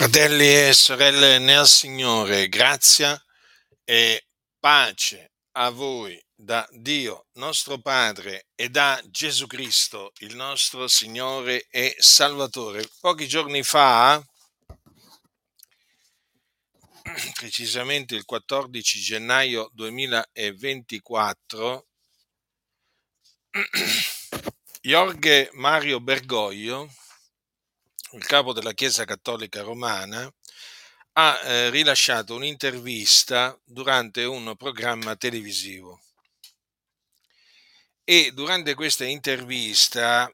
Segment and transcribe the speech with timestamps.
[0.00, 3.22] Fratelli e sorelle nel Signore, grazia
[3.84, 11.66] e pace a voi da Dio nostro Padre e da Gesù Cristo, il nostro Signore
[11.68, 12.88] e Salvatore.
[12.98, 14.26] Pochi giorni fa,
[17.34, 21.86] precisamente il 14 gennaio 2024,
[24.80, 26.90] Jorge Mario Bergoglio,
[28.12, 30.32] il capo della Chiesa Cattolica Romana,
[31.12, 36.00] ha eh, rilasciato un'intervista durante un programma televisivo.
[38.04, 40.30] E durante questa intervista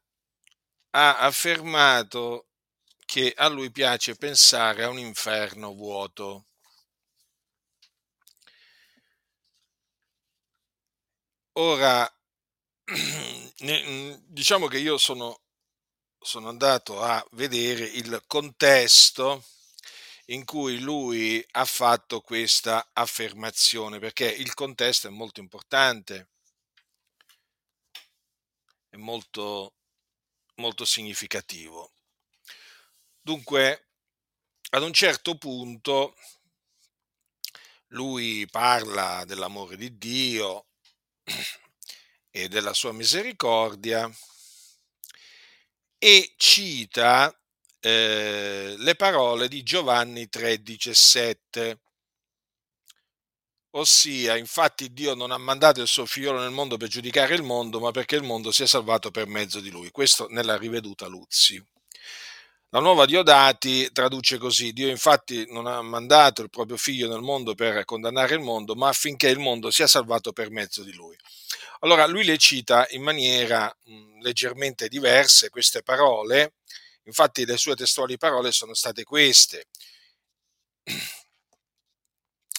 [0.91, 2.49] ha affermato
[3.05, 6.47] che a lui piace pensare a un inferno vuoto.
[11.59, 12.11] Ora,
[14.27, 15.46] diciamo che io sono
[16.27, 19.45] sono andato a vedere il contesto
[20.27, 26.31] in cui lui ha fatto questa affermazione, perché il contesto è molto importante,
[28.89, 29.75] è molto,
[30.57, 31.93] molto significativo.
[33.21, 33.91] Dunque,
[34.71, 36.17] ad un certo punto
[37.91, 40.67] lui parla dell'amore di Dio
[42.33, 44.11] e della sua misericordia
[46.07, 47.37] e cita
[47.81, 51.81] eh, le parole di Giovanni 3:17,
[53.71, 57.81] ossia, infatti Dio non ha mandato il suo figliolo nel mondo per giudicare il mondo,
[57.81, 59.91] ma perché il mondo sia salvato per mezzo di lui.
[59.91, 61.61] Questo nella riveduta Luzzi.
[62.69, 67.57] La nuova Diodati traduce così: Dio infatti non ha mandato il proprio figlio nel mondo
[67.57, 71.17] per condannare il mondo, ma affinché il mondo sia salvato per mezzo di lui.
[71.81, 76.55] Allora lui le cita in maniera mh, leggermente diverse queste parole,
[77.05, 79.67] infatti le sue testuali parole sono state queste.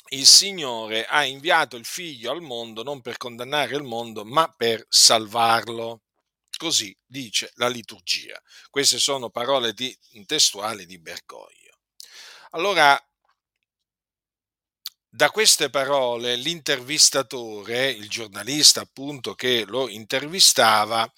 [0.10, 4.86] Il Signore ha inviato il figlio al mondo non per condannare il mondo, ma per
[4.88, 6.04] salvarlo.
[6.56, 8.42] Così dice la liturgia.
[8.70, 11.80] Queste sono parole di, testuali di Bergoglio.
[12.52, 12.98] Allora,
[15.18, 21.12] da queste parole l'intervistatore, il giornalista appunto che lo intervistava,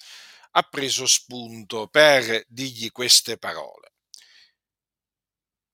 [0.52, 3.92] ha preso spunto per dirgli queste parole.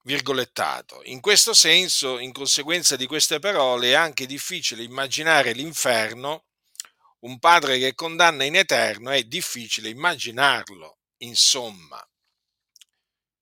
[0.02, 1.02] Virgolettato.
[1.04, 6.46] In questo senso, in conseguenza di queste parole, è anche difficile immaginare l'inferno,
[7.20, 12.04] un padre che condanna in eterno, è difficile immaginarlo, insomma.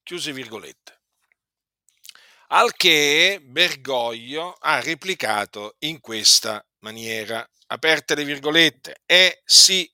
[0.03, 0.94] Chiuse virgolette.
[2.49, 9.91] Al che Bergoglio ha replicato in questa maniera, aperte le virgolette, è sì,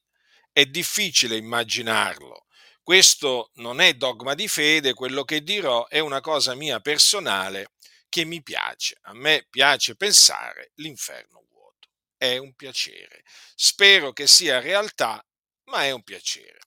[0.52, 2.46] è difficile immaginarlo.
[2.82, 7.70] Questo non è dogma di fede, quello che dirò è una cosa mia personale
[8.08, 8.96] che mi piace.
[9.02, 11.88] A me piace pensare l'inferno vuoto.
[12.16, 13.22] È un piacere.
[13.54, 15.24] Spero che sia realtà,
[15.66, 16.58] ma è un piacere.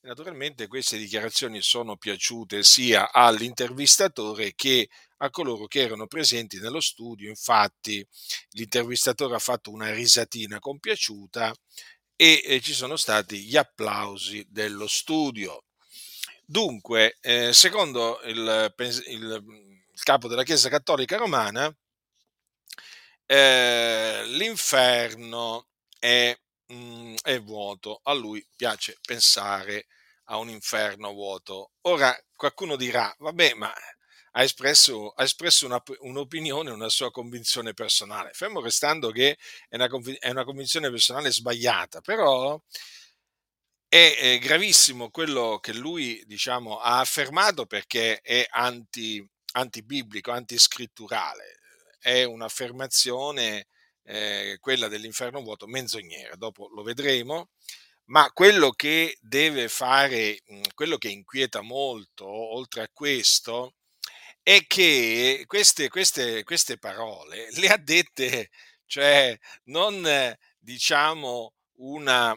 [0.00, 7.28] Naturalmente queste dichiarazioni sono piaciute sia all'intervistatore che a coloro che erano presenti nello studio.
[7.28, 8.06] Infatti
[8.50, 11.54] l'intervistatore ha fatto una risatina compiaciuta
[12.16, 15.64] e eh, ci sono stati gli applausi dello studio.
[16.44, 18.74] Dunque, eh, secondo il,
[19.06, 19.44] il,
[20.02, 21.72] capo della Chiesa Cattolica Romana,
[23.26, 25.68] eh, l'inferno
[25.98, 26.36] è,
[26.66, 29.86] mh, mm, è vuoto, a lui piace pensare
[30.24, 31.72] a un inferno vuoto.
[31.82, 33.72] Ora qualcuno dirà, vabbè, ma
[34.38, 39.36] ha espresso, ha espresso una, un'opinione, una sua convinzione personale, fermo restando che
[39.68, 39.88] è una,
[40.20, 42.60] è una convinzione personale sbagliata, però
[43.88, 51.58] è, è, gravissimo quello che lui diciamo, ha affermato perché è anti, antibiblico, antiscritturale,
[51.98, 53.66] è un'affermazione,
[54.04, 57.50] eh, quella dell'inferno vuoto, menzognera, dopo lo vedremo,
[58.06, 60.42] ma quello che deve fare,
[60.74, 63.74] quello che inquieta molto, oltre a questo,
[64.48, 68.48] è che queste, queste, queste parole le ha dette,
[68.86, 70.08] cioè non
[70.58, 72.34] diciamo una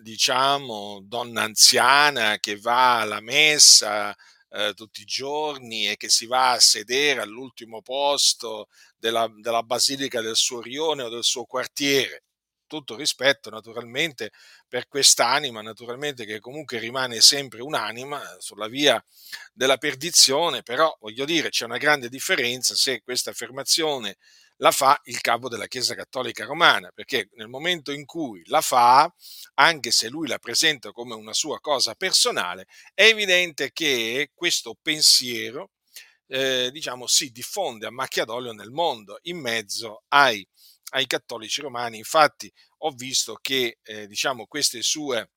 [0.00, 4.12] diciamo, donna anziana che va alla messa
[4.50, 8.66] eh, tutti i giorni e che si va a sedere all'ultimo posto
[8.98, 12.24] della, della basilica del suo rione o del suo quartiere
[12.72, 14.30] tutto rispetto naturalmente
[14.66, 19.02] per quest'anima, naturalmente che comunque rimane sempre un'anima sulla via
[19.52, 24.16] della perdizione, però voglio dire c'è una grande differenza se questa affermazione
[24.56, 29.12] la fa il capo della Chiesa Cattolica Romana, perché nel momento in cui la fa,
[29.54, 35.72] anche se lui la presenta come una sua cosa personale, è evidente che questo pensiero
[36.28, 40.46] eh, diciamo, si diffonde a macchia d'olio nel mondo in mezzo ai,
[40.92, 41.98] ai cattolici romani.
[41.98, 45.30] Infatti ho visto che eh, diciamo, queste sue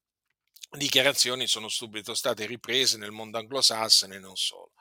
[0.78, 4.72] dichiarazioni sono subito state riprese nel mondo anglosassone e non solo.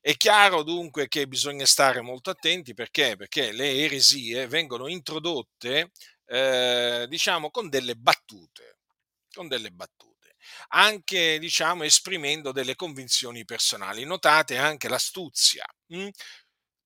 [0.00, 5.90] È chiaro dunque che bisogna stare molto attenti perché, perché le eresie vengono introdotte,
[6.26, 8.78] eh, diciamo, con delle battute,
[9.32, 10.36] con delle battute,
[10.68, 14.04] anche, diciamo, esprimendo delle convinzioni personali.
[14.04, 15.64] Notate anche l'astuzia.
[15.88, 16.08] Hm?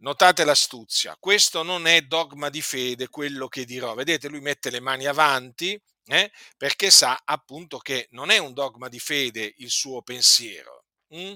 [0.03, 3.95] Notate l'astuzia, questo non è dogma di fede quello che dirò.
[3.95, 6.33] Vedete, lui mette le mani avanti eh?
[6.57, 10.87] perché sa appunto che non è un dogma di fede il suo pensiero.
[11.11, 11.35] Hm?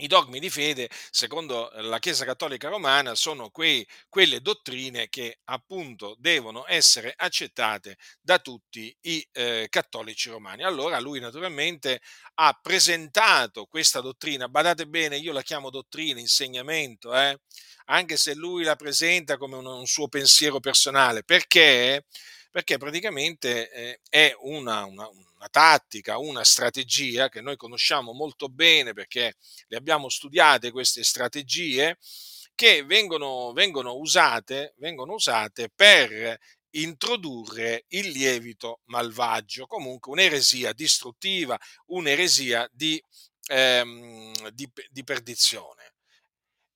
[0.00, 6.14] I dogmi di fede, secondo la Chiesa Cattolica Romana, sono quei, quelle dottrine che appunto
[6.20, 10.62] devono essere accettate da tutti i eh, cattolici romani.
[10.62, 12.00] Allora lui naturalmente
[12.34, 17.36] ha presentato questa dottrina, badate bene, io la chiamo dottrina, insegnamento, eh?
[17.86, 22.04] anche se lui la presenta come un, un suo pensiero personale, perché?
[22.52, 28.92] Perché praticamente eh, è una, una una tattica, una strategia che noi conosciamo molto bene
[28.92, 29.34] perché
[29.68, 31.96] le abbiamo studiate queste strategie
[32.56, 36.36] che vengono, vengono, usate, vengono usate per
[36.70, 41.56] introdurre il lievito malvagio, comunque un'eresia distruttiva,
[41.86, 43.00] un'eresia di,
[43.48, 45.94] ehm, di, di perdizione.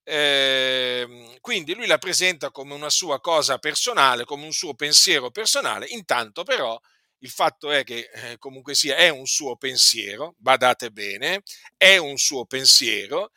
[0.04, 5.86] Eh, quindi lui la presenta come una sua cosa personale, come un suo pensiero personale,
[5.88, 6.78] intanto però
[7.22, 11.42] il fatto è che eh, comunque sia, è un suo pensiero, badate bene,
[11.76, 13.30] è un suo pensiero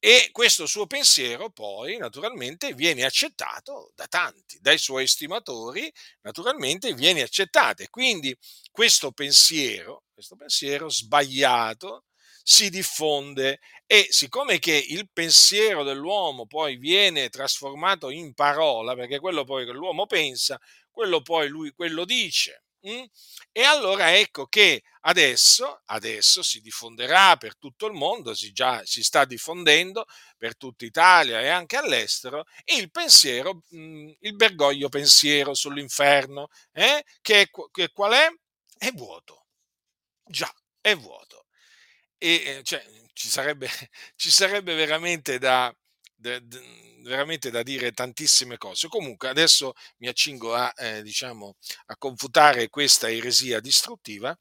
[0.00, 5.92] e questo suo pensiero poi naturalmente viene accettato da tanti, dai suoi estimatori,
[6.22, 7.82] naturalmente viene accettato.
[7.82, 8.36] E quindi
[8.70, 12.04] questo pensiero, questo pensiero sbagliato,
[12.42, 19.44] si diffonde e siccome che il pensiero dell'uomo poi viene trasformato in parola, perché quello
[19.44, 20.58] poi che l'uomo pensa,
[20.90, 23.04] quello poi lui quello dice, Mm?
[23.50, 29.02] E allora ecco che adesso, adesso, si diffonderà per tutto il mondo, si, già, si
[29.02, 30.04] sta diffondendo
[30.36, 32.44] per tutta Italia e anche all'estero,
[32.76, 37.04] il pensiero, mm, il bergoglio pensiero sull'inferno, eh?
[37.20, 38.28] che, che qual è?
[38.76, 39.46] È vuoto.
[40.24, 41.46] Già, è vuoto.
[42.18, 43.68] E eh, cioè, ci, sarebbe,
[44.16, 45.74] ci sarebbe veramente da,
[46.18, 46.60] de, de,
[47.02, 48.88] veramente da dire tantissime cose.
[48.88, 51.56] Comunque adesso mi accingo a, eh, diciamo,
[51.86, 54.36] a confutare questa eresia distruttiva.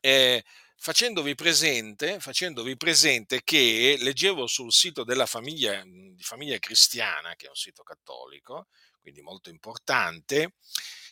[0.00, 0.42] Eh,
[0.76, 7.48] facendovi presente, facendovi presente che leggevo sul sito della famiglia, di famiglia cristiana, che è
[7.48, 8.68] un sito cattolico,
[9.00, 10.54] quindi molto importante,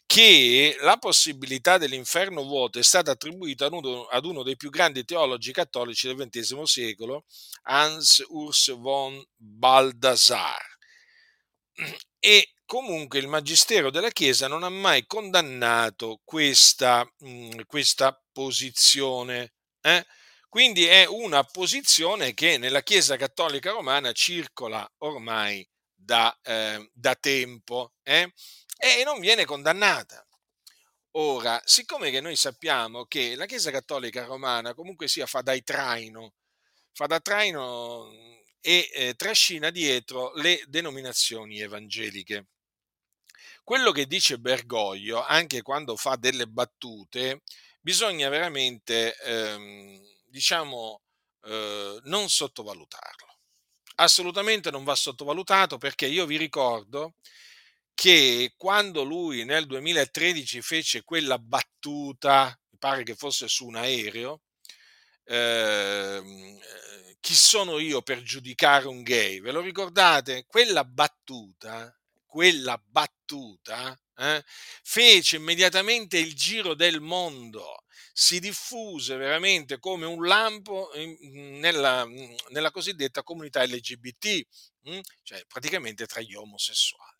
[0.08, 5.04] che la possibilità dell'inferno vuoto è stata attribuita ad uno, ad uno dei più grandi
[5.04, 7.26] teologi cattolici del XX secolo,
[7.64, 10.62] Hans Urs von Baldassar.
[12.18, 19.52] E comunque il Magistero della Chiesa non ha mai condannato questa, mh, questa posizione.
[19.82, 20.06] Eh?
[20.48, 25.68] Quindi è una posizione che nella Chiesa Cattolica Romana circola ormai
[26.08, 27.92] da, eh, da tempo.
[28.02, 28.32] Eh?
[28.78, 30.24] e non viene condannata.
[31.12, 36.34] Ora, siccome che noi sappiamo che la Chiesa Cattolica Romana comunque sia fa da traino,
[36.92, 38.08] fa da traino
[38.60, 42.46] e eh, trascina dietro le denominazioni evangeliche.
[43.64, 47.42] Quello che dice Bergoglio, anche quando fa delle battute,
[47.80, 51.02] bisogna veramente, ehm, diciamo,
[51.42, 53.27] eh, non sottovalutarlo.
[54.00, 57.14] Assolutamente non va sottovalutato perché io vi ricordo
[57.94, 64.42] che quando lui nel 2013 fece quella battuta, mi pare che fosse su un aereo,
[65.24, 66.22] eh,
[67.20, 69.40] chi sono io per giudicare un gay?
[69.40, 70.44] Ve lo ricordate?
[70.46, 71.92] Quella battuta,
[72.28, 74.44] quella battuta eh,
[74.82, 82.04] fece immediatamente il giro del mondo, si diffuse veramente come un lampo nella,
[82.50, 84.46] nella cosiddetta comunità LGBT,
[84.82, 85.00] hm?
[85.22, 87.16] cioè praticamente tra gli omosessuali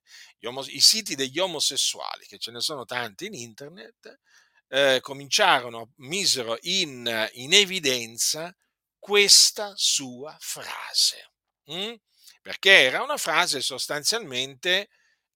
[0.69, 4.21] i siti degli omosessuali, che ce ne sono tanti in internet,
[4.69, 8.55] eh, cominciarono, misero in, in, evidenza
[8.99, 11.33] questa sua frase,
[11.65, 11.95] hm?
[12.43, 14.89] perché era una frase sostanzialmente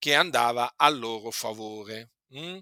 [0.02, 2.10] che andava a loro favore.
[2.30, 2.58] Hm?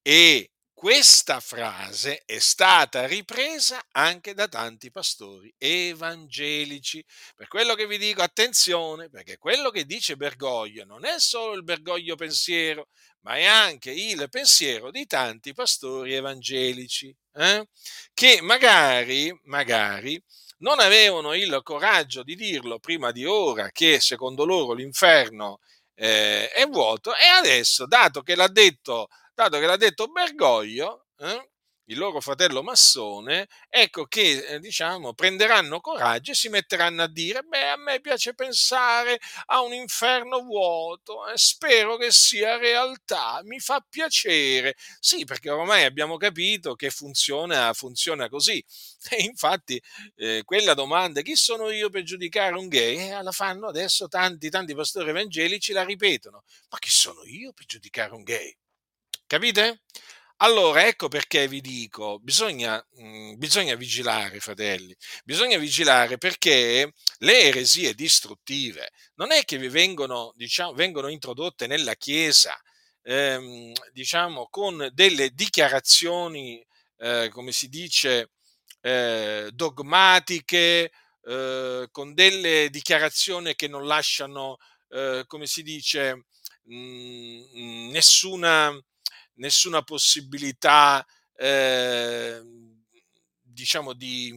[0.00, 7.04] E questa frase è stata ripresa anche da tanti pastori evangelici.
[7.34, 11.64] Per quello che vi dico, attenzione, perché quello che dice Bergoglio non è solo il
[11.64, 12.86] Bergoglio pensiero,
[13.22, 17.66] ma è anche il pensiero di tanti pastori evangelici, eh?
[18.14, 20.22] che magari, magari
[20.58, 25.58] non avevano il coraggio di dirlo prima di ora che secondo loro l'inferno
[25.98, 27.14] eh, è vuoto.
[27.14, 31.50] E adesso, dato che l'ha detto, dato che l'ha detto Bergoglio, eh,
[31.90, 37.42] il loro fratello massone, ecco che eh, diciamo prenderanno coraggio e si metteranno a dire:
[37.42, 43.58] Beh, a me piace pensare a un inferno vuoto, eh, spero che sia realtà, mi
[43.60, 44.74] fa piacere.
[45.00, 48.62] Sì, perché ormai abbiamo capito che funziona, funziona così.
[49.10, 49.80] E infatti,
[50.16, 53.08] eh, quella domanda: chi sono io per giudicare un gay?
[53.10, 56.42] Eh, la fanno adesso tanti, tanti pastori evangelici la ripetono.
[56.70, 58.54] Ma chi sono io per giudicare un gay?
[59.26, 59.82] Capite?
[60.40, 67.92] Allora, ecco perché vi dico, bisogna, mh, bisogna vigilare, fratelli, bisogna vigilare perché le eresie
[67.94, 72.56] distruttive non è che vi vengono, diciamo, vengono introdotte nella Chiesa,
[73.02, 76.64] ehm, diciamo, con delle dichiarazioni,
[76.98, 78.30] eh, come si dice,
[78.80, 80.92] eh, dogmatiche,
[81.24, 84.56] eh, con delle dichiarazioni che non lasciano,
[84.90, 86.26] eh, come si dice,
[86.62, 88.72] mh, nessuna
[89.38, 91.04] nessuna possibilità,
[91.34, 92.40] eh,
[93.42, 94.36] diciamo, di,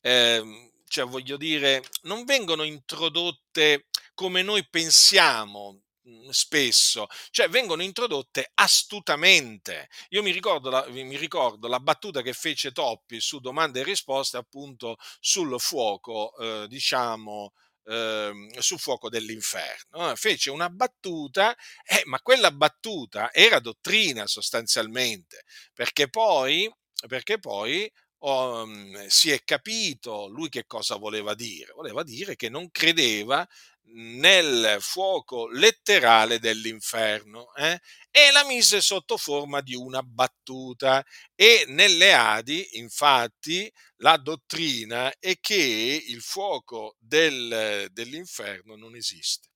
[0.00, 8.50] eh, cioè voglio dire, non vengono introdotte come noi pensiamo mm, spesso, cioè vengono introdotte
[8.54, 9.88] astutamente.
[10.10, 14.36] Io mi ricordo, la, mi ricordo la battuta che fece Toppi su domande e risposte
[14.36, 17.52] appunto sul fuoco, eh, diciamo,
[17.86, 20.14] eh, sul fuoco dell'inferno.
[20.16, 26.70] Fece una battuta, eh, ma quella battuta era dottrina sostanzialmente, perché poi,
[27.08, 31.72] perché poi um, si è capito lui che cosa voleva dire.
[31.72, 33.46] Voleva dire che non credeva
[33.88, 37.80] nel fuoco letterale dell'inferno eh?
[38.10, 45.38] e la mise sotto forma di una battuta e nelle Adi infatti la dottrina è
[45.40, 49.48] che il fuoco del, dell'inferno non esiste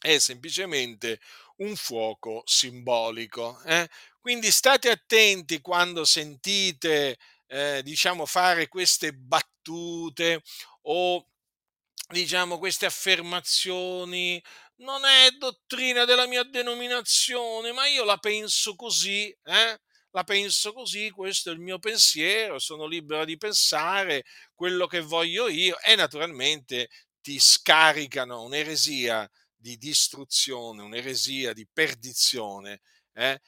[0.00, 1.20] è semplicemente
[1.56, 3.60] un fuoco simbolico.
[3.64, 3.88] Eh?
[4.18, 10.42] Quindi state attenti quando sentite, eh, diciamo, fare queste battute
[10.82, 11.26] o
[12.10, 14.42] diciamo, queste affermazioni,
[14.76, 19.78] non è dottrina della mia denominazione, ma io la penso così, eh?
[20.12, 24.24] La penso così, questo è il mio pensiero, sono libero di pensare
[24.54, 26.88] quello che voglio io e naturalmente
[27.20, 32.80] ti scaricano un'eresia di distruzione, un'eresia di perdizione,
[33.12, 33.40] eh?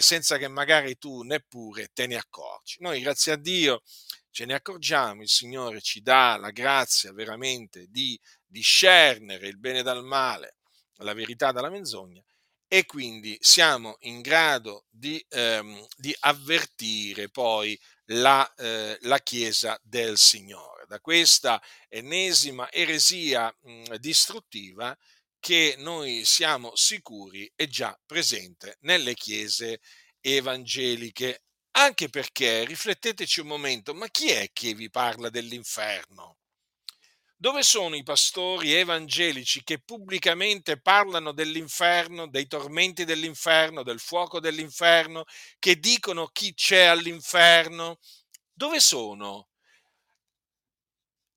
[0.00, 2.76] senza che magari tu neppure te ne accorgi.
[2.80, 3.80] Noi, grazie a Dio,
[4.30, 10.04] ce ne accorgiamo, il Signore ci dà la grazia veramente di discernere il bene dal
[10.04, 10.56] male,
[10.98, 12.22] la verità dalla menzogna
[12.72, 17.76] e quindi siamo in grado di, ehm, di avvertire poi
[18.12, 20.84] la, eh, la, Chiesa del Signore.
[20.86, 24.96] Da questa ennesima eresia mh, distruttiva
[25.40, 29.80] che noi siamo sicuri è già presente nelle chiese
[30.20, 36.36] evangeliche anche perché, rifletteteci un momento, ma chi è che vi parla dell'inferno?
[37.36, 45.24] Dove sono i pastori evangelici che pubblicamente parlano dell'inferno, dei tormenti dell'inferno, del fuoco dell'inferno,
[45.58, 47.98] che dicono chi c'è all'inferno?
[48.52, 49.49] Dove sono?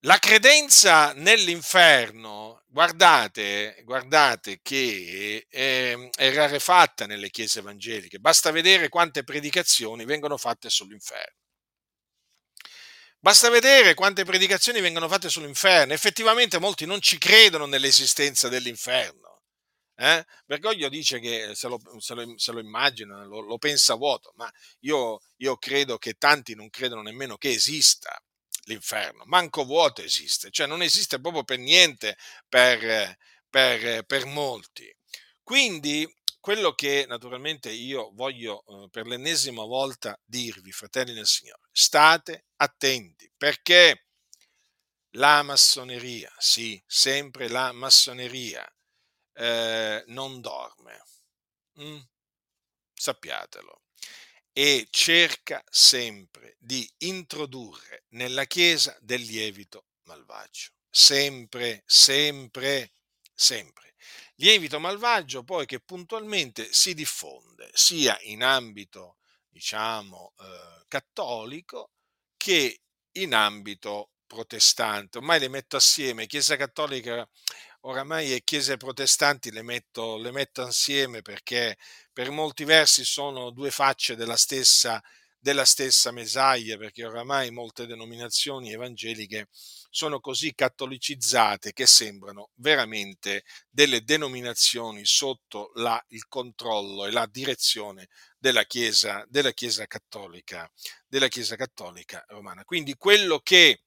[0.06, 9.24] La credenza nell'inferno, guardate, guardate che è, è, rarefatta nelle chiese evangeliche, basta vedere quante
[9.24, 11.38] predicazioni vengono fatte sull'inferno.
[13.18, 15.94] Basta vedere quante predicazioni vengono fatte sull'inferno.
[15.94, 19.44] Effettivamente molti non ci credono nell'esistenza dell'inferno.
[19.96, 20.26] Eh?
[20.46, 24.52] Bergoglio dice che se lo, se lo, se lo immagina, lo, lo, pensa vuoto, ma
[24.80, 28.22] io, io credo che tanti non credono nemmeno che esista
[28.66, 32.18] l'inferno, manco vuoto esiste, cioè non esiste proprio per niente
[32.48, 33.18] per,
[33.50, 34.94] per, per molti.
[35.42, 36.08] Quindi
[36.40, 43.32] quello che naturalmente io voglio eh, per l'ennesima volta dirvi, fratelli del Signore, state attenti
[43.36, 44.08] perché
[45.16, 48.68] la massoneria, sì, sempre la massoneria,
[49.34, 51.04] eh, non dorme.
[51.80, 52.00] Mm?
[52.94, 53.83] Sappiatelo
[54.54, 60.70] e cerca sempre di introdurre nella Chiesa del lievito malvagio.
[60.90, 62.94] Sempre, sempre,
[63.34, 63.96] sempre.
[64.36, 69.18] Lievito malvagio poi che puntualmente si diffonde sia in ambito,
[69.50, 71.90] diciamo, eh, cattolico
[72.38, 72.82] che
[73.14, 75.18] in ambito protestante.
[75.18, 77.28] Ormai le metto assieme, Chiesa cattolica
[77.86, 81.78] oramai e chiese protestanti le metto, le metto assieme perché
[82.12, 85.02] per molti versi sono due facce della stessa,
[85.38, 89.50] della stessa Mesaglia, perché oramai molte denominazioni evangeliche
[89.90, 98.08] sono così cattolicizzate che sembrano veramente delle denominazioni sotto la, il controllo e la direzione
[98.38, 100.72] della Chiesa, della Chiesa cattolica,
[101.08, 102.64] della Chiesa cattolica romana.
[102.64, 103.84] Quindi quello che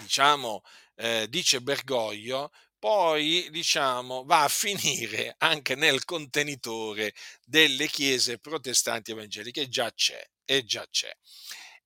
[0.00, 0.62] diciamo,
[0.96, 2.50] eh, dice Bergoglio
[2.84, 10.64] poi diciamo, va a finire anche nel contenitore delle chiese protestanti evangeliche, già c'è, e
[10.66, 11.10] già c'è.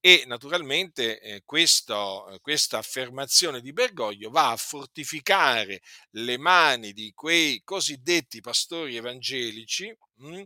[0.00, 5.82] E naturalmente eh, questo, questa affermazione di Bergoglio va a fortificare
[6.14, 10.44] le mani di quei cosiddetti pastori evangelici mh, hm,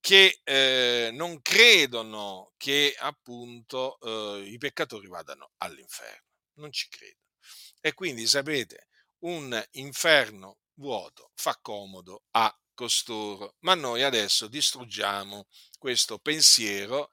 [0.00, 7.20] che eh, non credono che appunto eh, i peccatori vadano all'inferno, non ci credono.
[7.82, 8.86] E quindi sapete,
[9.24, 13.56] un inferno vuoto fa comodo a costoro.
[13.60, 15.46] Ma noi adesso distruggiamo
[15.78, 17.10] questo pensiero,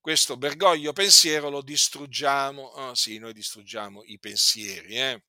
[0.00, 2.62] questo bergoglio pensiero lo distruggiamo.
[2.62, 5.24] Oh, sì, noi distruggiamo i pensieri, eh?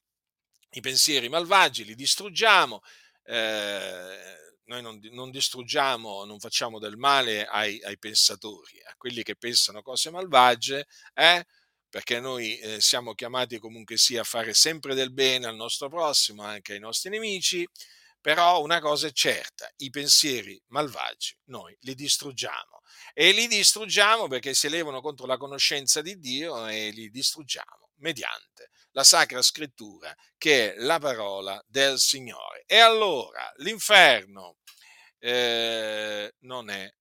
[0.71, 2.81] i pensieri malvagi li distruggiamo.
[3.23, 9.35] Eh, noi non, non, distruggiamo, non facciamo del male ai, ai, pensatori, a quelli che
[9.35, 11.45] pensano cose malvagie, eh?
[11.95, 16.43] Perché noi eh, siamo chiamati comunque sia a fare sempre del bene al nostro prossimo,
[16.43, 17.65] anche ai nostri nemici,
[18.19, 22.81] però una cosa è certa, i pensieri malvagi noi li distruggiamo
[23.13, 28.71] e li distruggiamo perché si elevano contro la conoscenza di Dio e li distruggiamo mediante
[28.91, 32.65] la Sacra Scrittura che è la parola del Signore.
[32.65, 34.57] E allora l'inferno
[35.19, 36.93] eh, non è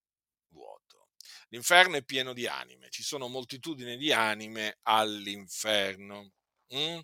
[1.49, 6.31] L'inferno è pieno di anime, ci sono moltitudini di anime all'inferno.
[6.75, 6.99] Mm?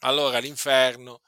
[0.00, 1.22] Allora l'inferno,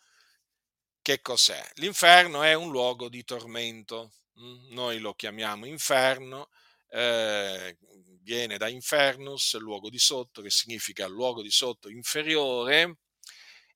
[1.03, 1.63] che cos'è?
[1.75, 4.73] L'inferno è un luogo di tormento, mm?
[4.73, 6.49] noi lo chiamiamo inferno,
[6.89, 7.77] eh,
[8.23, 12.99] viene da infernus, luogo di sotto, che significa luogo di sotto inferiore,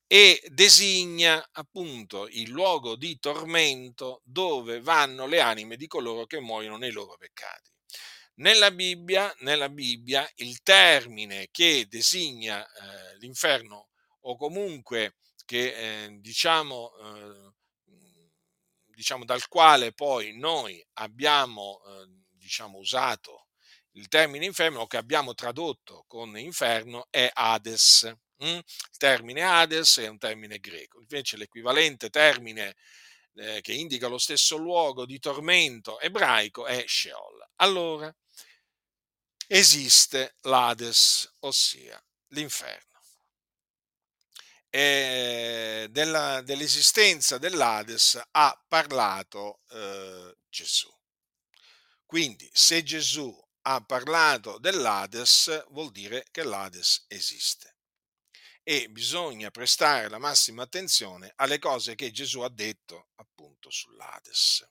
[0.06, 6.76] e designa appunto il luogo di tormento dove vanno le anime di coloro che muoiono
[6.76, 7.75] nei loro peccati.
[8.38, 13.88] Nella Bibbia, nella Bibbia il termine che designa eh, l'inferno
[14.20, 17.52] o comunque che eh, diciamo, eh,
[18.84, 23.46] diciamo dal quale poi noi abbiamo eh, diciamo, usato
[23.92, 28.12] il termine inferno o che abbiamo tradotto con inferno è Hades.
[28.44, 28.58] Mm?
[28.58, 32.76] Il termine Hades è un termine greco, invece l'equivalente termine
[33.36, 37.48] eh, che indica lo stesso luogo di tormento ebraico è Sheol.
[37.56, 38.14] Allora,
[39.46, 42.84] esiste l'Ades, ossia l'inferno.
[44.68, 50.94] Della, dell'esistenza dell'Ades ha parlato eh, Gesù.
[52.04, 57.76] Quindi se Gesù ha parlato dell'Ades vuol dire che l'Ades esiste
[58.62, 64.68] e bisogna prestare la massima attenzione alle cose che Gesù ha detto appunto sull'Ades.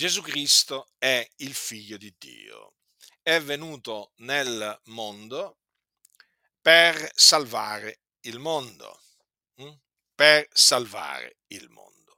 [0.00, 2.76] Gesù Cristo è il figlio di Dio.
[3.20, 5.58] È venuto nel mondo
[6.58, 8.98] per salvare il mondo.
[9.56, 9.70] Hm?
[10.14, 12.16] Per salvare il mondo.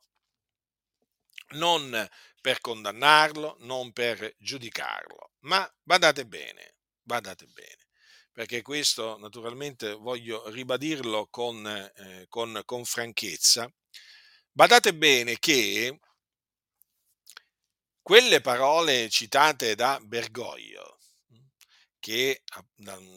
[1.57, 2.09] Non
[2.40, 7.88] per condannarlo, non per giudicarlo, ma badate bene, badate bene,
[8.31, 13.68] perché questo naturalmente voglio ribadirlo con, eh, con, con franchezza.
[14.53, 15.99] Badate bene che
[18.03, 20.99] quelle parole citate da Bergoglio,
[22.01, 22.43] che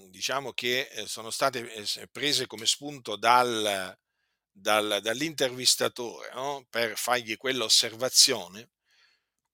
[0.10, 3.98] diciamo che eh, sono state eh, prese come spunto dal,
[4.52, 6.68] dal, dall'intervistatore no?
[6.70, 8.70] per fargli quell'osservazione,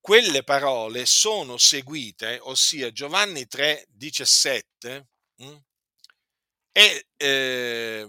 [0.00, 5.56] quelle parole sono seguite, ossia Giovanni 3, 17, mh,
[6.72, 8.06] è, eh,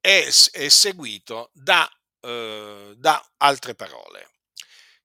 [0.00, 1.88] è, è, seguito da,
[2.20, 4.37] eh, da altre parole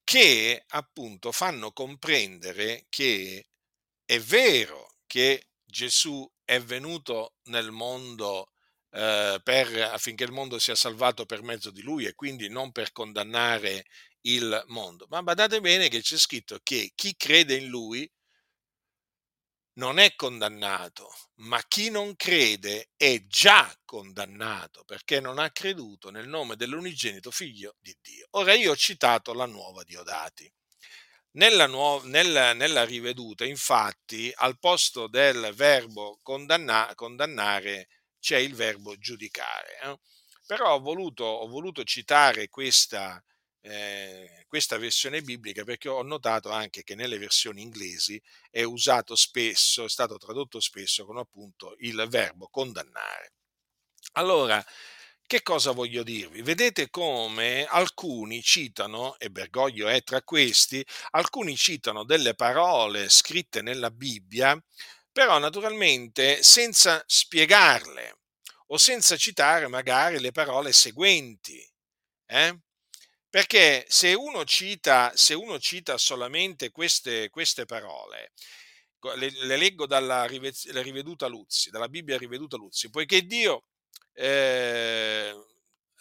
[0.03, 3.47] che appunto fanno comprendere che
[4.05, 8.51] è vero che Gesù è venuto nel mondo
[8.91, 12.91] eh, per, affinché il mondo sia salvato per mezzo di lui e quindi non per
[12.91, 13.85] condannare
[14.21, 15.05] il mondo.
[15.09, 18.09] Ma badate bene che c'è scritto che chi crede in lui
[19.75, 26.27] non è condannato, ma chi non crede è già condannato perché non ha creduto nel
[26.27, 28.27] nome dell'unigenito figlio di Dio.
[28.31, 30.51] Ora io ho citato la nuova Diodati.
[31.35, 37.87] Nella, nuova, nella, nella riveduta, infatti, al posto del verbo condanna, condannare
[38.19, 39.79] c'è il verbo giudicare.
[39.81, 39.99] Eh?
[40.45, 43.21] Però ho voluto, ho voluto citare questa,
[43.65, 48.21] eh, questa versione biblica perché ho notato anche che nelle versioni inglesi
[48.51, 53.33] è usato spesso, è stato tradotto spesso con appunto il verbo condannare.
[54.13, 54.63] Allora,
[55.25, 56.41] che cosa voglio dirvi?
[56.41, 63.89] Vedete come alcuni citano, e Bergoglio è tra questi, alcuni citano delle parole scritte nella
[63.89, 64.61] Bibbia,
[65.11, 68.17] però naturalmente senza spiegarle
[68.67, 71.65] o senza citare magari le parole seguenti.
[72.25, 72.59] Eh?
[73.33, 78.31] Perché se uno cita, se uno cita solamente queste, queste parole,
[79.15, 83.63] le, le, leggo dalla riveduta Luzzi, dalla Bibbia riveduta Luzzi, poiché Dio,
[84.13, 85.33] eh,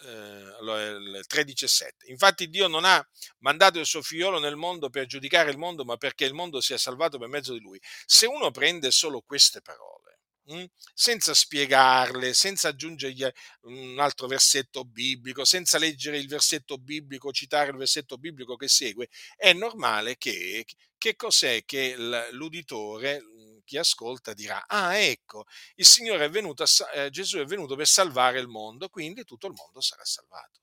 [0.02, 3.02] eh, 3,17, infatti Dio non ha
[3.38, 6.76] mandato il suo figliolo nel mondo per giudicare il mondo, ma perché il mondo sia
[6.76, 7.80] salvato per mezzo di lui.
[8.04, 10.01] Se uno prende solo queste parole,
[10.50, 10.64] Mm?
[10.92, 13.24] senza spiegarle, senza aggiungergli
[13.62, 19.08] un altro versetto biblico, senza leggere il versetto biblico, citare il versetto biblico che segue,
[19.36, 20.64] è normale che,
[20.98, 21.94] che cos'è che
[22.32, 25.44] l'uditore, mm, chi ascolta, dirà, ah ecco,
[25.76, 29.54] il Signore è venuto, a, Gesù è venuto per salvare il mondo, quindi tutto il
[29.54, 30.60] mondo sarà salvato.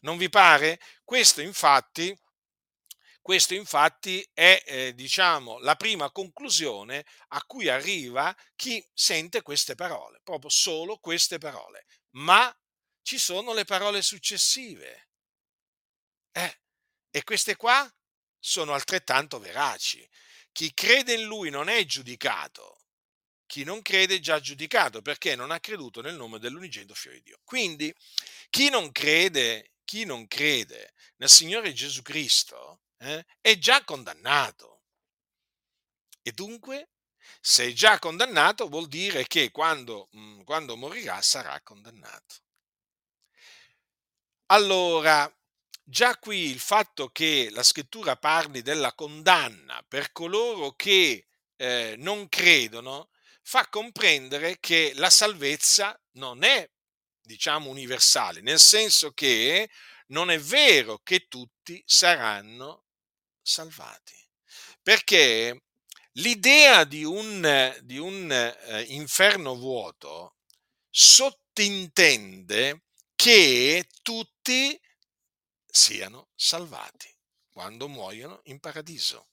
[0.00, 0.80] Non vi pare?
[1.04, 2.14] Questo infatti
[3.24, 10.20] questo infatti è, eh, diciamo, la prima conclusione a cui arriva chi sente queste parole,
[10.22, 11.86] proprio solo queste parole.
[12.16, 12.54] Ma
[13.00, 15.08] ci sono le parole successive.
[16.32, 16.60] Eh,
[17.10, 17.90] e queste qua
[18.38, 20.06] sono altrettanto veraci.
[20.52, 22.82] Chi crede in lui non è giudicato,
[23.46, 27.22] chi non crede è già giudicato perché non ha creduto nel nome dell'unigenito figlio di
[27.22, 27.40] Dio.
[27.42, 27.94] Quindi
[28.50, 34.82] chi non crede, chi non crede nel Signore Gesù Cristo eh, è già condannato.
[36.22, 36.88] E dunque,
[37.40, 42.36] se è già condannato, vuol dire che quando, mh, quando morirà sarà condannato.
[44.46, 45.30] Allora,
[45.82, 52.28] già qui il fatto che la scrittura parli della condanna per coloro che eh, non
[52.28, 53.10] credono
[53.42, 56.68] fa comprendere che la salvezza non è,
[57.20, 59.68] diciamo, universale, nel senso che
[60.08, 62.83] non è vero che tutti saranno
[63.44, 64.16] salvati.
[64.82, 65.62] Perché
[66.12, 70.36] l'idea di un, di un eh, inferno vuoto
[70.90, 72.82] sottintende
[73.14, 74.80] che tutti
[75.66, 77.12] siano salvati
[77.50, 79.28] quando muoiono in paradiso.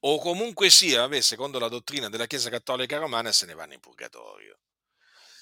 [0.00, 3.80] O comunque sia, vabbè, secondo la dottrina della Chiesa Cattolica Romana, se ne vanno in
[3.80, 4.60] purgatorio.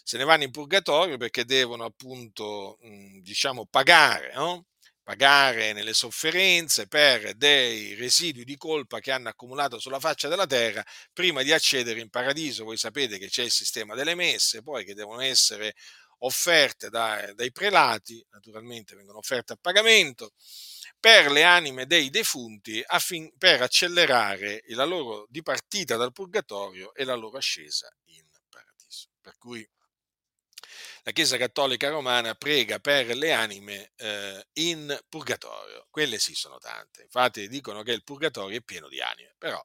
[0.02, 2.78] Se ne vanno in purgatorio perché devono appunto,
[3.20, 4.66] diciamo, pagare no?
[5.06, 10.84] Pagare nelle sofferenze per dei residui di colpa che hanno accumulato sulla faccia della terra
[11.12, 12.64] prima di accedere in paradiso.
[12.64, 15.74] Voi sapete che c'è il sistema delle messe, poi che devono essere
[16.22, 20.32] offerte da, dai prelati, naturalmente vengono offerte a pagamento,
[20.98, 27.14] per le anime dei defunti affin, per accelerare la loro dipartita dal purgatorio e la
[27.14, 29.10] loro ascesa in paradiso.
[29.20, 29.64] Per cui
[31.06, 35.86] la Chiesa Cattolica Romana prega per le anime eh, in purgatorio.
[35.88, 37.02] Quelle sì sono tante.
[37.02, 39.64] Infatti dicono che il purgatorio è pieno di anime, però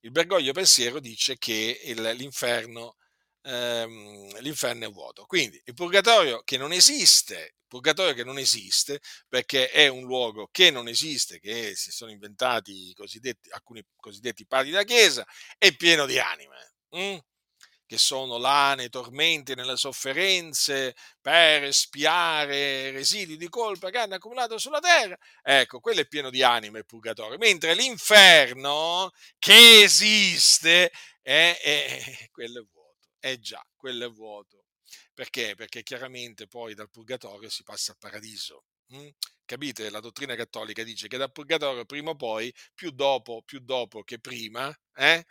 [0.00, 2.98] il Bergoglio Pensiero dice che il, l'inferno,
[3.42, 5.24] ehm, l'inferno è vuoto.
[5.26, 10.70] Quindi il purgatorio che non esiste, purgatorio che non esiste perché è un luogo che
[10.70, 15.26] non esiste, che si sono inventati cosiddetti, alcuni cosiddetti padri della Chiesa,
[15.58, 16.74] è pieno di anime.
[16.96, 17.16] Mm?
[17.86, 24.58] Che sono là nei tormenti, nelle sofferenze, per espiare residui di colpa che hanno accumulato
[24.58, 25.16] sulla terra.
[25.42, 30.90] Ecco, quello è pieno di anime il purgatorio, mentre l'inferno che esiste,
[31.22, 33.08] è, è, quello è vuoto.
[33.18, 34.64] È già, quello è vuoto.
[35.14, 35.54] Perché?
[35.54, 38.64] Perché chiaramente poi dal purgatorio si passa al paradiso.
[38.88, 39.08] Hm?
[39.44, 39.90] Capite?
[39.90, 44.18] La dottrina cattolica dice che dal purgatorio prima o poi, più dopo, più dopo che
[44.18, 45.24] prima, eh?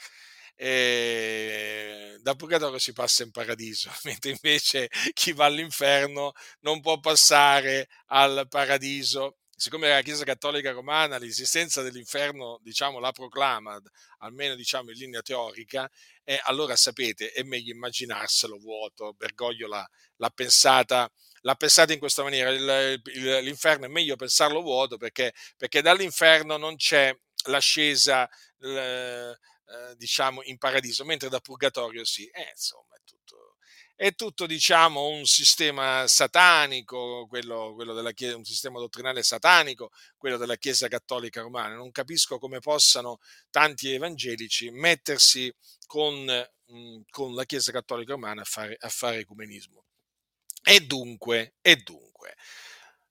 [0.56, 7.88] E da purgatorio si passa in paradiso, mentre invece chi va all'inferno non può passare
[8.08, 9.38] al paradiso.
[9.58, 13.80] Siccome la Chiesa Cattolica Romana l'esistenza dell'inferno, diciamo, la proclama,
[14.20, 15.90] almeno diciamo in linea teorica,
[16.24, 19.14] eh, allora sapete, è meglio immaginarselo vuoto.
[19.14, 21.10] Bergoglio l'ha, l'ha, pensata,
[21.42, 22.50] l'ha pensata in questa maniera.
[22.50, 27.16] Il, il, l'inferno è meglio pensarlo vuoto perché, perché dall'inferno non c'è
[27.46, 28.28] l'ascesa.
[28.58, 29.32] L,
[29.68, 32.26] eh, diciamo, in paradiso, mentre da purgatorio sì.
[32.28, 33.56] Eh, insomma, è tutto,
[33.96, 40.38] è tutto diciamo, un sistema satanico, quello, quello della Chiesa, un sistema dottrinale satanico, quello
[40.38, 41.76] della Chiesa Cattolica Romana.
[41.76, 45.54] Non capisco come possano tanti evangelici mettersi
[45.86, 46.26] con,
[46.72, 49.86] mm, con la Chiesa Cattolica Romana a fare, a fare ecumenismo.
[50.64, 52.36] E dunque, e dunque,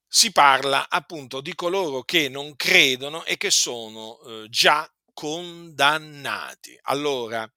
[0.07, 6.77] si parla appunto di coloro che non credono e che sono eh, già condannati.
[6.83, 7.49] Allora,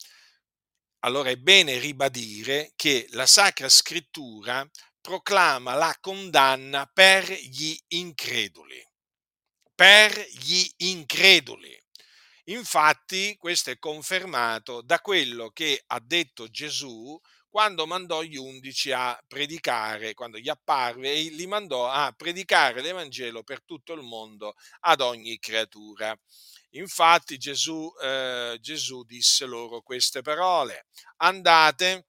[1.01, 4.67] allora è bene ribadire che la Sacra Scrittura
[5.01, 8.83] proclama la condanna per gli increduli.
[9.75, 11.77] Per gli increduli.
[12.45, 19.19] Infatti, questo è confermato da quello che ha detto Gesù quando mandò gli undici a
[19.27, 25.01] predicare, quando gli apparve e li mandò a predicare l'Evangelo per tutto il mondo ad
[25.01, 26.17] ogni creatura.
[26.73, 30.87] Infatti Gesù, eh, Gesù disse loro queste parole,
[31.19, 32.07] andate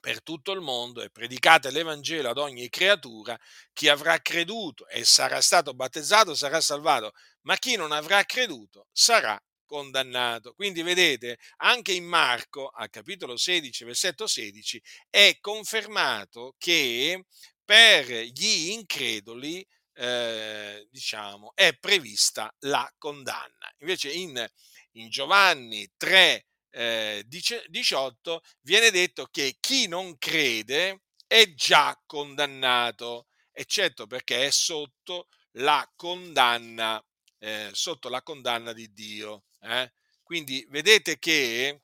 [0.00, 3.36] per tutto il mondo e predicate l'Evangelo ad ogni creatura,
[3.72, 7.12] chi avrà creduto e sarà stato battezzato sarà salvato,
[7.42, 10.54] ma chi non avrà creduto sarà condannato.
[10.54, 17.24] Quindi vedete, anche in Marco, al capitolo 16, versetto 16, è confermato che
[17.64, 23.72] per gli increduli, eh, diciamo, è prevista la condanna.
[23.78, 24.46] Invece in,
[24.92, 34.06] in Giovanni 3, eh, 18 viene detto che chi non crede è già condannato, eccetto
[34.06, 37.02] perché è sotto la condanna,
[37.38, 39.44] eh, sotto la condanna di Dio.
[39.60, 39.90] Eh?
[40.22, 41.80] Quindi vedete che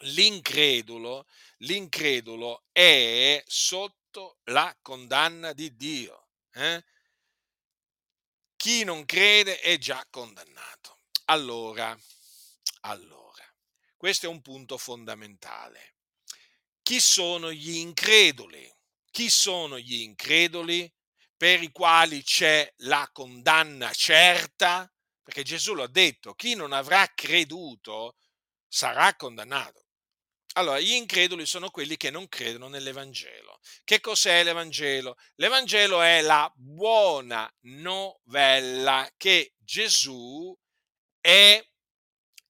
[0.00, 1.26] l'incredulo,
[1.58, 6.28] l'incredulo è sotto la condanna di Dio.
[6.52, 6.84] Eh?
[8.62, 11.00] Chi non crede è già condannato.
[11.24, 11.98] Allora,
[12.82, 13.44] allora,
[13.96, 15.96] questo è un punto fondamentale.
[16.80, 18.72] Chi sono gli increduli?
[19.10, 20.88] Chi sono gli increduli
[21.36, 24.88] per i quali c'è la condanna certa?
[25.24, 28.16] Perché Gesù l'ha detto, chi non avrà creduto
[28.68, 29.81] sarà condannato.
[30.54, 33.58] Allora, gli increduli sono quelli che non credono nell'Evangelo.
[33.84, 35.16] Che cos'è l'Evangelo?
[35.36, 40.54] L'Evangelo è la buona novella che Gesù
[41.20, 41.64] è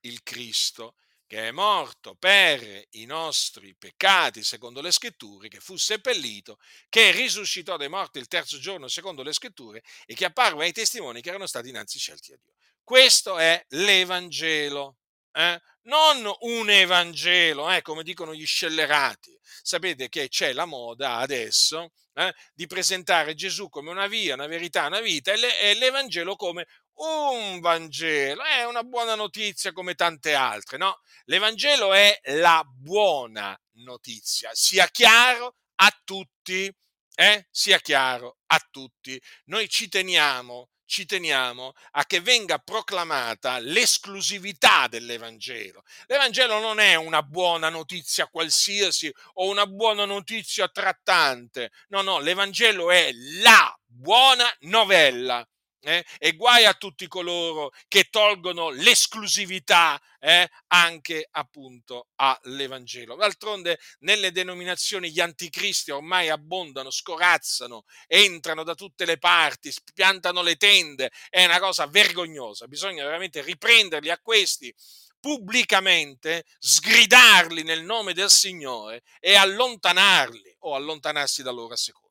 [0.01, 6.59] il Cristo, che è morto per i nostri peccati, secondo le scritture, che fu seppellito,
[6.89, 11.21] che risuscitò dai morti il terzo giorno, secondo le scritture, e che apparve ai testimoni
[11.21, 12.55] che erano stati innanzi scelti a Dio.
[12.83, 14.97] Questo è l'Evangelo.
[15.33, 15.61] Eh?
[15.85, 19.37] Non un Evangelo, eh, come dicono gli scellerati.
[19.63, 24.87] Sapete che c'è la moda adesso eh, di presentare Gesù come una via, una verità,
[24.87, 28.43] una vita e, le, e l'Evangelo come un Vangelo.
[28.43, 31.01] È una buona notizia come tante altre, no?
[31.25, 36.73] L'Evangelo è la buona notizia, sia chiaro a tutti.
[37.15, 37.47] Eh?
[37.51, 39.21] Sia chiaro a tutti.
[39.45, 45.85] Noi ci teniamo ci teniamo a che venga proclamata l'esclusività dell'Evangelo.
[46.07, 51.71] L'Evangelo non è una buona notizia qualsiasi o una buona notizia trattante.
[51.89, 55.43] No, no, l'Evangelo è la buona novella
[55.83, 56.05] eh?
[56.19, 63.17] e guai a tutti coloro che tolgono l'esclusività eh, anche appunto all'Evangelo.
[63.17, 70.57] D'altronde nelle denominazioni gli anticristi ormai abbondano, scorazzano, entrano da tutte le parti, piantano le
[70.57, 74.73] tende, è una cosa vergognosa, bisogna veramente riprenderli a questi
[75.19, 82.11] pubblicamente, sgridarli nel nome del Signore e allontanarli o allontanarsi da loro a seconda.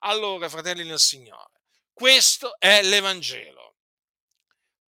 [0.00, 1.52] Allora, fratelli nel Signore,
[1.98, 3.74] questo è l'Evangelo.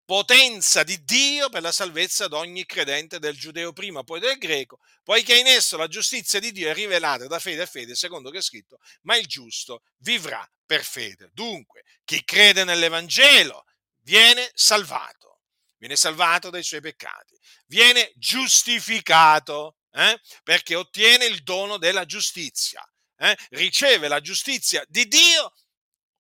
[0.05, 4.79] Potenza di Dio per la salvezza di ogni credente del giudeo prima, poi del greco,
[5.03, 8.39] poiché in esso la giustizia di Dio è rivelata da fede a fede, secondo che
[8.39, 11.31] è scritto, ma il giusto vivrà per fede.
[11.33, 13.65] Dunque, chi crede nell'Evangelo
[14.03, 15.41] viene salvato,
[15.79, 20.17] viene salvato dai suoi peccati, viene giustificato, eh?
[20.45, 23.37] perché ottiene il dono della giustizia, eh?
[23.51, 25.53] riceve la giustizia di Dio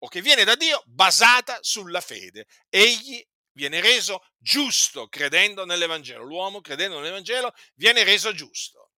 [0.03, 2.47] o che viene da Dio basata sulla fede.
[2.69, 6.23] Egli viene reso giusto credendo nell'Evangelo.
[6.23, 8.93] L'uomo credendo nell'Evangelo viene reso giusto.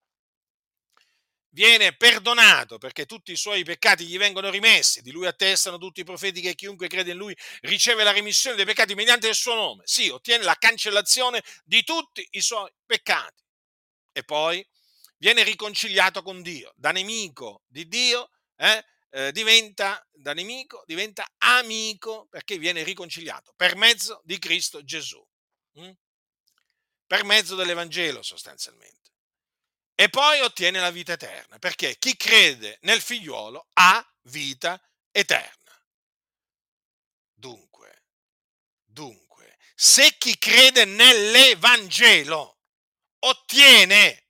[1.54, 5.02] Viene perdonato perché tutti i suoi peccati gli vengono rimessi.
[5.02, 8.64] Di lui attestano tutti i profeti che chiunque crede in lui riceve la remissione dei
[8.64, 9.82] peccati mediante il suo nome.
[9.84, 13.42] Sì, ottiene la cancellazione di tutti i suoi peccati.
[14.12, 14.66] E poi
[15.18, 22.26] viene riconciliato con Dio, da nemico di Dio, eh, eh, diventa da nemico, diventa amico
[22.30, 25.22] perché viene riconciliato per mezzo di Cristo Gesù,
[25.74, 25.92] hm?
[27.06, 29.10] per mezzo dell'Evangelo sostanzialmente.
[29.94, 35.78] E poi ottiene la vita eterna, perché chi crede nel figliuolo ha vita eterna.
[37.34, 38.04] Dunque,
[38.82, 42.60] dunque, se chi crede nell'Evangelo
[43.20, 44.21] ottiene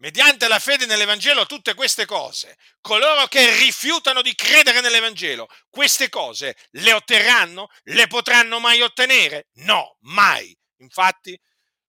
[0.00, 2.56] mediante la fede nell'Evangelo tutte queste cose.
[2.80, 7.68] Coloro che rifiutano di credere nell'Evangelo, queste cose le otterranno?
[7.84, 9.48] Le potranno mai ottenere?
[9.54, 10.56] No, mai.
[10.78, 11.38] Infatti,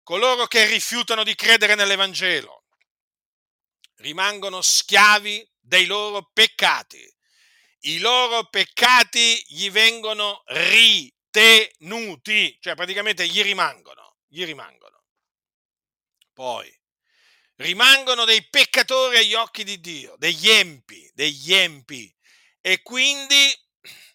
[0.04, 2.66] coloro che rifiutano di credere nell'Evangelo
[4.02, 7.08] rimangono schiavi dei loro peccati.
[7.84, 11.28] I loro peccati gli vengono ritenuti,
[12.60, 15.04] cioè praticamente gli rimangono, gli rimangono.
[16.34, 16.81] Poi,
[17.62, 22.14] rimangono dei peccatori agli occhi di Dio, degli empi, degli empi,
[22.60, 23.52] e quindi,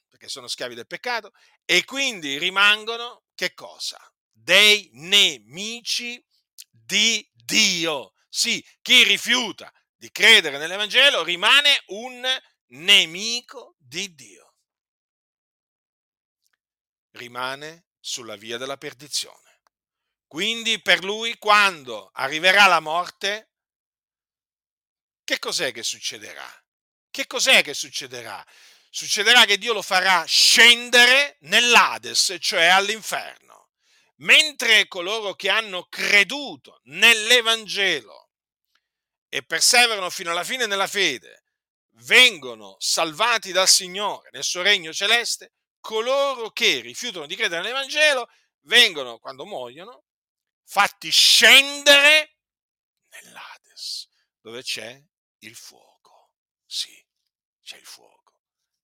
[0.09, 1.33] perché sono schiavi del peccato,
[1.65, 3.99] e quindi rimangono che cosa?
[4.31, 6.23] Dei nemici
[6.71, 8.13] di Dio.
[8.29, 12.23] Sì, chi rifiuta di credere nell'Evangelo rimane un
[12.69, 14.55] nemico di Dio.
[17.13, 19.46] Rimane sulla via della perdizione.
[20.37, 23.53] Quindi per lui quando arriverà la morte,
[25.25, 26.46] che cos'è che succederà?
[27.11, 28.44] Che cos'è che succederà?
[28.90, 33.70] Succederà che Dio lo farà scendere nell'Ades, cioè all'inferno,
[34.16, 38.29] mentre coloro che hanno creduto nell'Evangelo
[39.31, 41.44] e perseverano fino alla fine nella fede
[42.01, 48.29] vengono salvati dal Signore nel suo regno celeste, coloro che rifiutano di credere nell'Evangelo
[48.64, 50.06] vengono, quando muoiono,
[50.67, 52.39] fatti scendere
[53.11, 54.09] nell'Ades,
[54.41, 55.03] dove c'è
[55.39, 56.33] il fuoco.
[56.67, 57.03] Sì,
[57.63, 58.17] c'è il fuoco.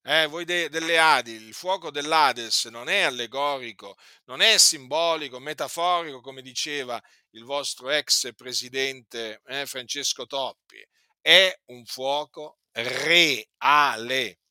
[0.05, 6.21] Eh, voi de- delle Adi, il fuoco dell'Ades non è allegorico, non è simbolico, metaforico,
[6.21, 10.85] come diceva il vostro ex presidente eh, Francesco Toppi,
[11.21, 14.42] è un fuoco reale.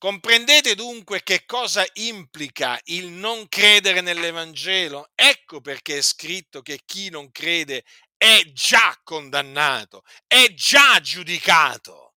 [0.00, 5.10] Comprendete dunque che cosa implica il non credere nell'Evangelo?
[5.14, 7.84] Ecco perché è scritto che chi non crede
[8.16, 12.14] è già condannato, è già giudicato.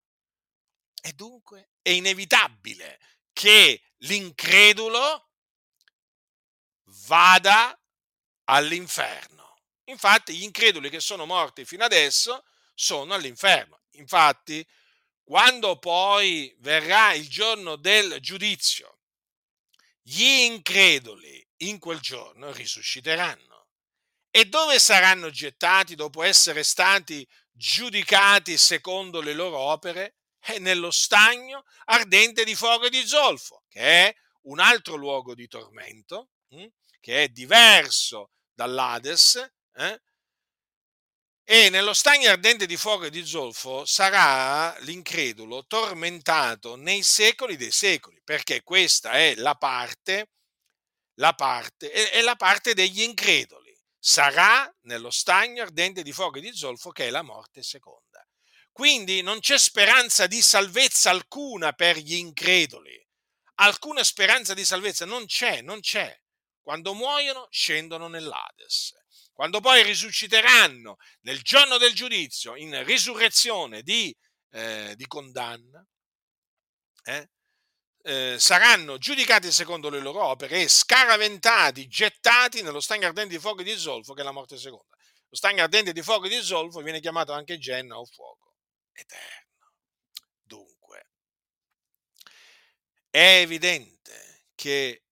[1.02, 3.02] E dunque è inevitabile
[3.34, 5.28] che l'incredulo
[7.06, 7.78] vada
[8.46, 9.58] all'inferno.
[9.90, 13.82] Infatti gli increduli che sono morti fino adesso sono all'inferno.
[13.96, 14.66] Infatti
[15.24, 19.00] quando poi verrà il giorno del giudizio,
[20.02, 23.68] gli increduli in quel giorno risusciteranno.
[24.30, 30.16] E dove saranno gettati dopo essere stati giudicati secondo le loro opere?
[30.40, 35.48] È nello stagno ardente di fuoco e di zolfo, che è un altro luogo di
[35.48, 36.66] tormento, hm,
[37.00, 39.36] che è diverso dall'Ades,
[39.76, 40.02] eh?
[41.46, 47.72] E nello stagno ardente di fuoco e di zolfo sarà l'incredulo tormentato nei secoli dei
[47.72, 50.30] secoli, perché questa è la parte,
[51.16, 53.78] la parte, è la parte degli increduli.
[54.00, 58.26] Sarà nello stagno ardente di fuoco e di zolfo che è la morte seconda.
[58.72, 63.06] Quindi non c'è speranza di salvezza alcuna per gli increduli.
[63.56, 66.18] Alcuna speranza di salvezza non c'è, non c'è.
[66.62, 69.03] Quando muoiono scendono nell'Ades
[69.44, 74.16] quando poi risusciteranno nel giorno del giudizio in risurrezione di,
[74.52, 75.86] eh, di condanna,
[77.04, 77.30] eh,
[78.04, 83.60] eh, saranno giudicati secondo le loro opere e scaraventati, gettati nello stagno ardente di fuoco
[83.60, 84.96] e di zolfo, che è la morte seconda.
[85.28, 88.56] Lo stagno ardente di fuoco e di zolfo viene chiamato anche Genna o fuoco
[88.94, 89.74] eterno.
[90.42, 91.10] Dunque,
[93.10, 95.04] è evidente che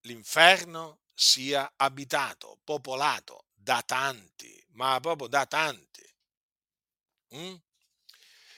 [0.00, 6.08] l'inferno sia abitato, popolato da tanti, ma proprio da tanti.
[7.34, 7.56] Mm?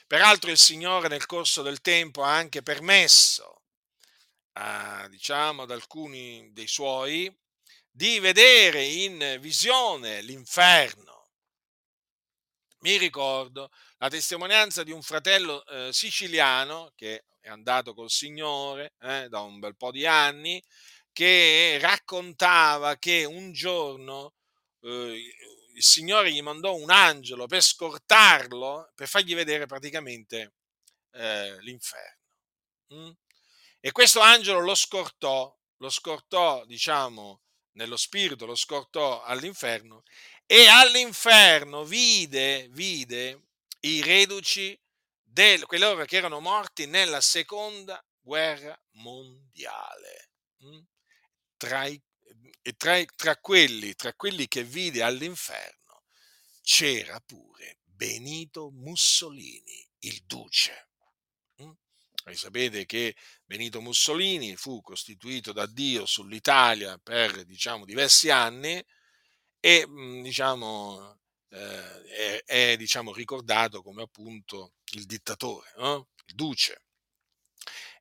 [0.05, 3.63] Peraltro il Signore nel corso del tempo ha anche permesso,
[4.53, 7.35] a, diciamo, ad alcuni dei suoi
[7.89, 11.31] di vedere in visione l'inferno.
[12.81, 19.27] Mi ricordo la testimonianza di un fratello eh, siciliano che è andato col Signore eh,
[19.27, 20.63] da un bel po' di anni,
[21.11, 24.35] che raccontava che un giorno
[24.81, 25.33] eh,
[25.73, 30.55] il Signore gli mandò un angelo per scortarlo, per fargli vedere praticamente
[31.11, 32.17] eh, l'inferno.
[32.93, 33.11] Mm?
[33.79, 37.41] E questo angelo lo scortò, lo scortò, diciamo,
[37.73, 40.03] nello spirito, lo scortò all'inferno
[40.45, 43.43] e all'inferno vide, vide
[43.81, 44.77] i reduci,
[45.21, 50.31] del, quelli che erano morti nella seconda guerra mondiale.
[50.65, 50.79] Mm?
[51.55, 52.01] Tra i
[52.61, 56.03] e tra, tra, quelli, tra quelli che vide all'inferno
[56.61, 60.89] c'era pure Benito Mussolini, il duce.
[61.61, 61.71] Mm?
[62.23, 68.81] Voi sapete che Benito Mussolini fu costituito da Dio sull'Italia per diciamo, diversi anni
[69.59, 76.09] e mm, diciamo, eh, è, è, diciamo, ricordato come appunto il dittatore, no?
[76.27, 76.83] il duce.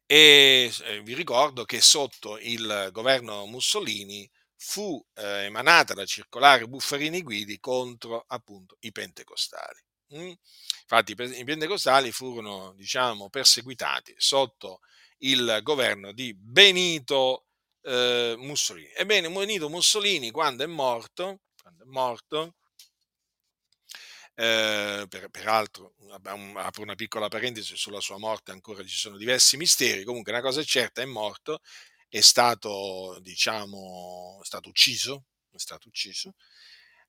[0.06, 4.30] E eh, vi ricordo che sotto il governo Mussolini
[4.60, 9.80] fu eh, emanata la circolare Buffarini Guidi contro appunto i pentecostali.
[10.16, 10.32] Mm?
[10.80, 14.80] Infatti i pentecostali furono diciamo perseguitati sotto
[15.18, 17.46] il governo di Benito
[17.82, 18.90] eh, Mussolini.
[18.94, 22.54] Ebbene, Benito Mussolini quando è morto, quando è morto
[24.34, 30.04] eh, per, peraltro, apro una piccola parentesi sulla sua morte, ancora ci sono diversi misteri.
[30.04, 31.60] Comunque, una cosa è certa: è morto,
[32.08, 36.34] è stato, diciamo, è stato ucciso, è stato ucciso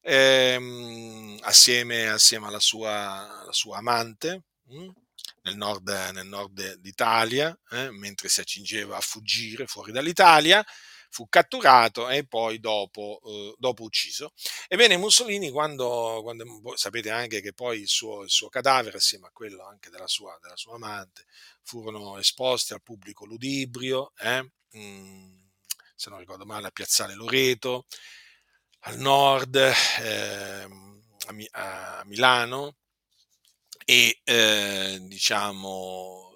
[0.02, 4.94] ehm, assieme, assieme, alla, sua, alla sua amante mh, hm,
[5.44, 10.66] nel, nord, nel nord d'Italia, eh, mentre si accingeva a fuggire fuori dall'Italia
[11.12, 14.34] fu catturato e poi dopo, eh, dopo ucciso.
[14.68, 16.46] Ebbene, Mussolini, quando, quando,
[16.76, 20.38] sapete anche che poi il suo, il suo, cadavere, assieme a quello anche della sua,
[20.40, 21.26] della sua amante,
[21.64, 24.52] furono esposti al pubblico ludibrio, eh?
[24.78, 25.38] Mm,
[25.96, 27.86] se non ricordo male, a Piazzale Loreto,
[28.82, 30.68] al nord, eh,
[31.52, 32.78] a, a, Milano,
[33.86, 36.32] e eh, diciamo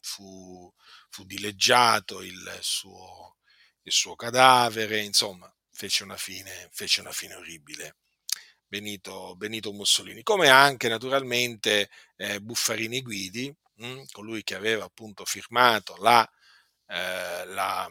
[0.00, 0.72] fu,
[1.08, 3.36] fu dileggiato il suo,
[3.82, 7.96] il suo cadavere, insomma, fece una fine, fece una fine orribile.
[8.68, 15.24] Benito, Benito, Mussolini, come anche naturalmente eh, Buffarini Guidi, mh, hm, colui che aveva appunto
[15.24, 16.28] firmato la,
[16.86, 17.88] eh, la,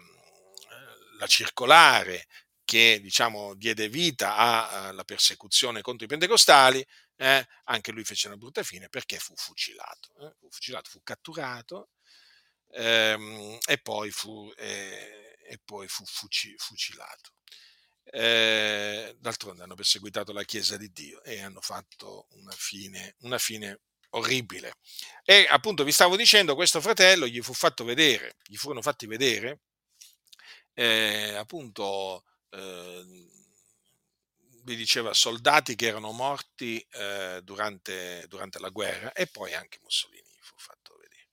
[1.18, 2.28] la circolare
[2.66, 4.36] che diciamo, diede vita
[4.70, 6.86] alla persecuzione contro i pentecostali,
[7.18, 11.90] eh, anche lui fece una brutta fine perché fu fucilato, eh, fu, fucilato, fu catturato
[12.72, 17.34] ehm, e poi fu, eh, e poi fu fuci- fucilato.
[18.04, 23.82] Eh, d'altronde hanno perseguitato la Chiesa di Dio e hanno fatto una fine, una fine
[24.16, 24.76] orribile.
[25.24, 29.62] E appunto vi stavo dicendo, questo fratello gli fu fatto vedere, gli furono fatti vedere
[30.76, 33.04] eh, appunto eh,
[34.64, 40.38] vi diceva soldati che erano morti eh, durante, durante, la guerra e poi anche Mussolini
[40.42, 41.30] fu fatto vedere.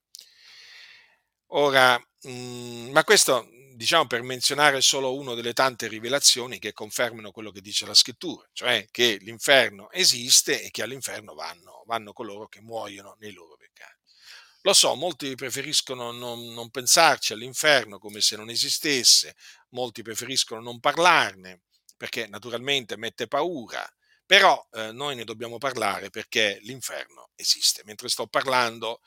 [1.49, 3.49] Ora, mh, mm, ma questo
[3.83, 8.49] diciamo per menzionare solo una delle tante rivelazioni che confermano quello che dice la scrittura,
[8.53, 13.99] cioè che l'inferno esiste e che all'inferno vanno, vanno coloro che muoiono nei loro peccati.
[14.61, 19.35] Lo so, molti preferiscono non, non pensarci all'inferno come se non esistesse,
[19.71, 21.63] molti preferiscono non parlarne
[21.97, 23.85] perché naturalmente mette paura,
[24.25, 27.83] però eh, noi ne dobbiamo parlare perché l'inferno esiste.
[27.85, 29.01] Mentre sto parlando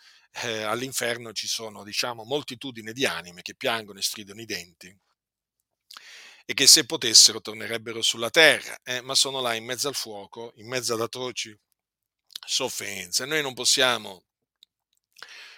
[0.43, 4.95] eh, all'inferno ci sono, diciamo, moltitudine di anime che piangono e stridono i denti
[6.47, 10.51] e che se potessero tornerebbero sulla terra, eh, ma sono là in mezzo al fuoco,
[10.57, 11.57] in mezzo ad atroci
[12.45, 13.25] sofferenze.
[13.25, 14.25] Noi non possiamo,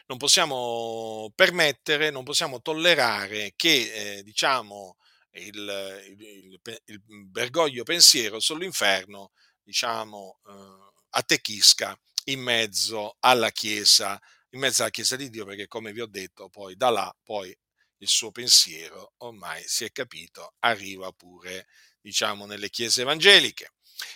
[0.06, 4.98] non possiamo permettere, non possiamo tollerare che, eh, diciamo,
[5.32, 14.20] il, il, il, bergoglio pensiero sull'inferno, diciamo, eh, attecchisca in mezzo alla Chiesa
[14.58, 17.56] in mezzo alla Chiesa di Dio, perché come vi ho detto, poi da là, poi
[18.00, 21.68] il suo pensiero, ormai si è capito, arriva pure,
[22.02, 23.72] diciamo, nelle chiese evangeliche.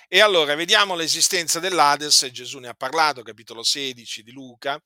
[0.07, 4.79] E allora vediamo l'esistenza dell'Ades, Gesù ne ha parlato, capitolo 16 di Luca,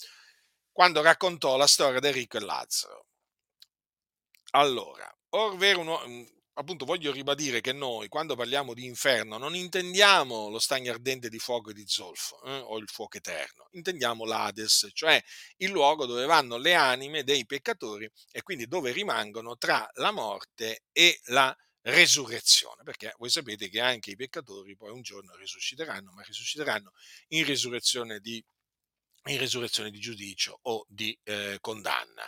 [0.71, 3.07] quando raccontò la storia del ricco e Lazzaro.
[4.51, 10.49] Allora, or vero un, appunto voglio ribadire che noi quando parliamo di inferno non intendiamo
[10.49, 14.89] lo stagno ardente di fuoco e di zolfo eh, o il fuoco eterno, intendiamo l'Ades,
[14.93, 15.21] cioè
[15.57, 20.83] il luogo dove vanno le anime dei peccatori e quindi dove rimangono tra la morte
[20.91, 26.23] e la resurrezione, perché voi sapete che anche i peccatori poi un giorno risusciteranno, ma
[26.23, 26.91] risusciteranno
[27.29, 28.43] in risurrezione di,
[29.25, 32.27] in risurrezione di giudicio o di eh, condanna.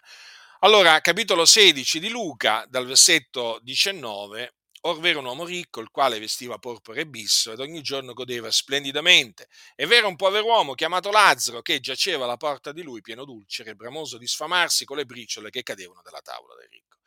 [0.61, 6.57] Allora, capitolo 16 di Luca, dal versetto 19, Orvero un uomo ricco, il quale vestiva
[6.57, 9.49] porpora e bisso ed ogni giorno godeva splendidamente.
[9.75, 14.17] E v'era un pover'uomo chiamato Lazzaro che giaceva alla porta di lui pieno d'ulcere, bramoso
[14.17, 16.97] di sfamarsi con le briciole che cadevano dalla tavola del ricco.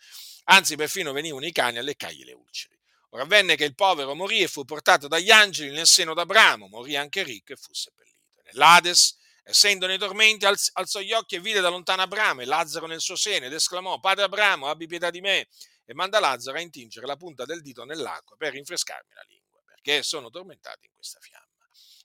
[0.44, 2.78] Anzi, perfino venivano i cani a leccargli le ulceri.
[3.11, 6.96] Ora avvenne che il povero morì e fu portato dagli angeli nel seno d'Abramo, morì
[6.96, 8.42] anche ricco e fu seppellito.
[8.44, 12.86] Nell'Ades essendo nei tormenti, alz- alzò gli occhi e vide da lontano Abramo e Lazzaro
[12.86, 15.49] nel suo seno ed esclamò, Padre Abramo, abbi pietà di me,
[15.84, 20.03] e manda Lazzaro a intingere la punta del dito nell'acqua per rinfrescarmi la lingua, perché
[20.03, 21.47] sono tormentato in questa fiamma.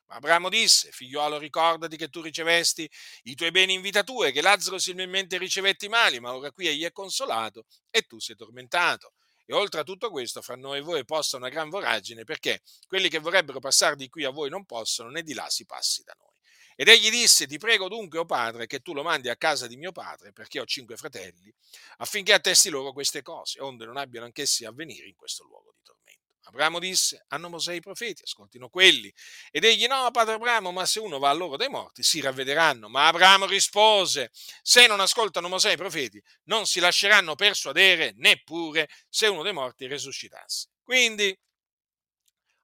[0.08, 2.90] Ma Abramo disse, figliuolo, ricordati che tu ricevesti
[3.24, 6.68] i tuoi beni in vita tua e che Lazzaro similmente ricevetti mali, ma ora qui
[6.68, 9.14] egli è consolato e tu sei tormentato.
[9.48, 13.10] E oltre a tutto questo, fra noi e voi possa una gran voragine, perché quelli
[13.10, 16.16] che vorrebbero passare di qui a voi non possono, né di là si passi da
[16.18, 16.35] noi.
[16.76, 19.66] Ed egli disse, ti prego dunque, o oh padre, che tu lo mandi a casa
[19.66, 21.54] di mio padre, perché ho cinque fratelli,
[21.98, 25.80] affinché attesti loro queste cose, onde non abbiano anch'essi a venire in questo luogo di
[25.82, 26.24] tormento.
[26.48, 29.12] Abramo disse, hanno Mosè i profeti, ascoltino quelli.
[29.50, 32.88] Ed egli, no, padre Abramo, ma se uno va a loro dai morti, si ravvederanno.
[32.88, 34.30] Ma Abramo rispose,
[34.62, 39.88] se non ascoltano Mosè i profeti, non si lasceranno persuadere, neppure se uno dei morti
[39.88, 40.70] risuscitasse.
[40.84, 41.36] Quindi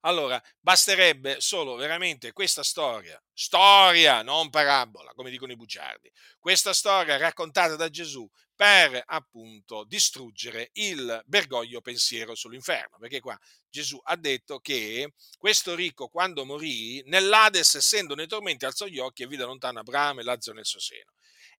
[0.04, 7.16] allora, basterebbe solo veramente questa storia, storia, non parabola, come dicono i bugiardi, questa storia
[7.16, 13.38] raccontata da Gesù per appunto distruggere il bergoglio pensiero sull'inferno, perché qua
[13.68, 19.22] Gesù ha detto che questo ricco quando morì nell'Ades essendo nei tormenti alzò gli occhi
[19.22, 21.12] e vide lontano Abramo e Lazzaro nel suo seno.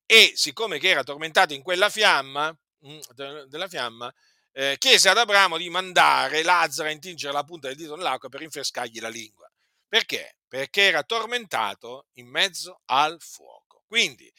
[0.06, 2.56] E siccome che era tormentato in quella fiamma,
[2.88, 3.00] mm,
[3.48, 4.14] della fiamma,
[4.54, 8.40] eh, chiese ad Abramo di mandare Lazzaro a intingere la punta del dito nell'acqua per
[8.42, 9.52] rinfrescargli la lingua.
[9.88, 10.38] Perché?
[10.48, 13.84] Perché era tormentato in mezzo al fuoco.
[13.88, 14.32] Quindi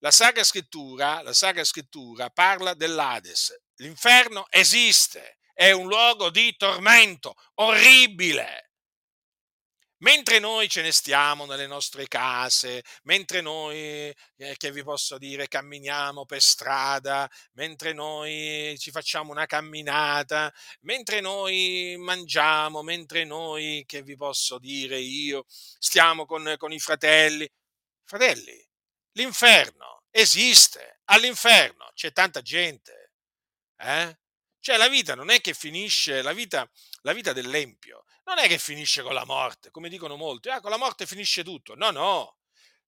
[0.00, 3.60] la Sacra Scrittura, la Sacra Scrittura parla dell'Ades.
[3.76, 8.69] L'inferno esiste, è un luogo di tormento orribile
[10.00, 15.48] mentre noi ce ne stiamo nelle nostre case, mentre noi, eh, che vi posso dire,
[15.48, 24.02] camminiamo per strada, mentre noi ci facciamo una camminata, mentre noi mangiamo, mentre noi, che
[24.02, 27.48] vi posso dire io, stiamo con, con i fratelli.
[28.04, 28.66] Fratelli,
[29.12, 33.12] l'inferno esiste, all'inferno c'è tanta gente.
[33.76, 34.18] Eh?
[34.60, 36.68] Cioè la vita non è che finisce, la vita,
[37.02, 38.04] la vita dell'empio
[38.34, 41.42] non è che finisce con la morte, come dicono molti, ah, con la morte finisce
[41.42, 41.74] tutto.
[41.74, 42.38] No, no,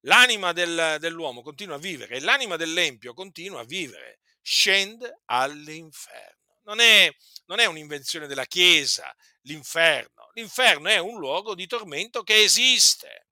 [0.01, 6.59] l'anima del, dell'uomo continua a vivere e l'anima dell'empio continua a vivere, scende all'inferno.
[6.63, 7.13] Non è,
[7.45, 13.27] non è un'invenzione della Chiesa l'inferno, l'inferno è un luogo di tormento che esiste.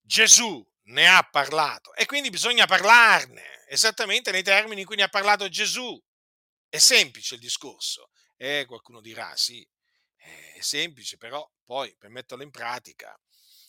[0.00, 5.08] Gesù ne ha parlato e quindi bisogna parlarne esattamente nei termini in cui ne ha
[5.08, 6.00] parlato Gesù.
[6.68, 8.10] È semplice il discorso.
[8.36, 9.66] Eh, qualcuno dirà, sì,
[10.54, 13.18] è semplice, però poi per metterlo in pratica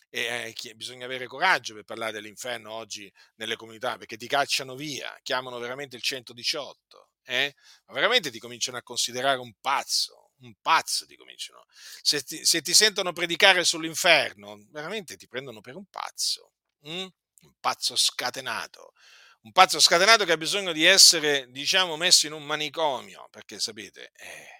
[0.09, 5.59] eh, bisogna avere coraggio per parlare dell'inferno oggi nelle comunità, perché ti cacciano via, chiamano
[5.59, 7.53] veramente il 118, eh?
[7.85, 11.65] ma veramente ti cominciano a considerare un pazzo, un pazzo ti cominciano.
[12.01, 17.07] Se ti, se ti sentono predicare sull'inferno, veramente ti prendono per un pazzo, hm?
[17.41, 18.93] un pazzo scatenato
[19.47, 24.11] un pazzo scatenato che ha bisogno di essere, diciamo, messo in un manicomio, perché sapete,
[24.15, 24.56] eh,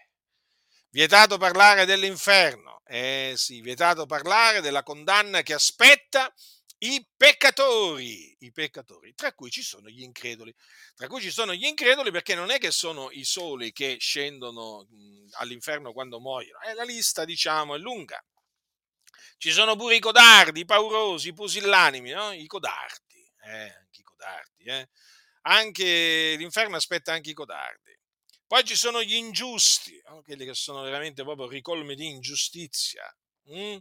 [0.90, 6.34] Vietato parlare dell'inferno, eh sì, vietato parlare della condanna che aspetta
[6.80, 10.54] i peccatori, i peccatori, tra cui ci sono gli increduli,
[10.96, 14.88] tra cui ci sono gli increduli perché non è che sono i soli che scendono
[15.40, 18.24] all'inferno quando muoiono, eh, la lista diciamo è lunga.
[19.38, 22.32] Ci sono pure i codardi, i paurosi, i pusillanimi, no?
[22.32, 24.90] i codardi, eh, anche i codardi, eh.
[25.42, 27.97] Anche l'inferno aspetta anche i codardi.
[28.48, 30.22] Poi ci sono gli ingiusti, no?
[30.22, 33.04] quelli che sono veramente proprio ricolmi di ingiustizia.
[33.52, 33.76] Mm?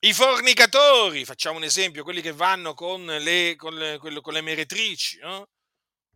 [0.00, 5.18] I fornicatori, facciamo un esempio, quelli che vanno con le, con le, con le meretrici,
[5.18, 5.46] no?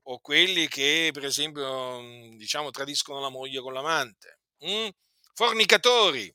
[0.04, 4.38] o quelli che per esempio mm, diciamo, tradiscono la moglie con l'amante.
[4.66, 4.88] Mm?
[5.34, 6.34] Fornicatori.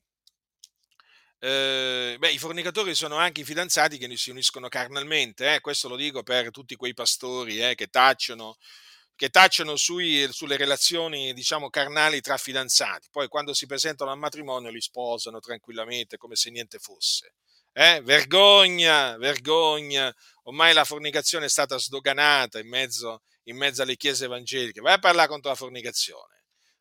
[1.39, 5.61] Eh, beh, i fornicatori sono anche i fidanzati che si uniscono carnalmente, eh?
[5.61, 8.57] questo lo dico per tutti quei pastori eh, che tacciono
[9.19, 13.09] che tacciono sui, sulle relazioni, diciamo, carnali tra fidanzati.
[13.11, 17.33] Poi quando si presentano al matrimonio li sposano tranquillamente come se niente fosse.
[17.73, 17.99] Eh?
[18.01, 20.15] Vergogna, vergogna.
[20.43, 24.79] Ormai la fornicazione è stata sdoganata in mezzo, in mezzo alle chiese evangeliche.
[24.79, 26.38] Vai a parlare contro la fornicazione.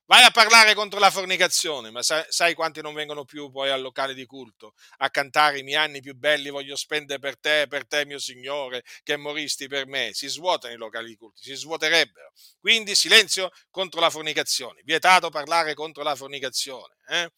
[0.09, 3.83] Vai a parlare contro la fornicazione, ma sai, sai, quanti non vengono più poi al
[3.83, 7.87] locale di culto a cantare i miei anni più belli voglio spendere per te, per
[7.87, 10.15] te mio Signore, che moristi per me.
[10.15, 12.33] Si svuotano i locali di culto, si svuoterebbero.
[12.59, 16.95] Quindi silenzio contro la fornicazione, vietato parlare contro la fornicazione.
[17.07, 17.31] Eh?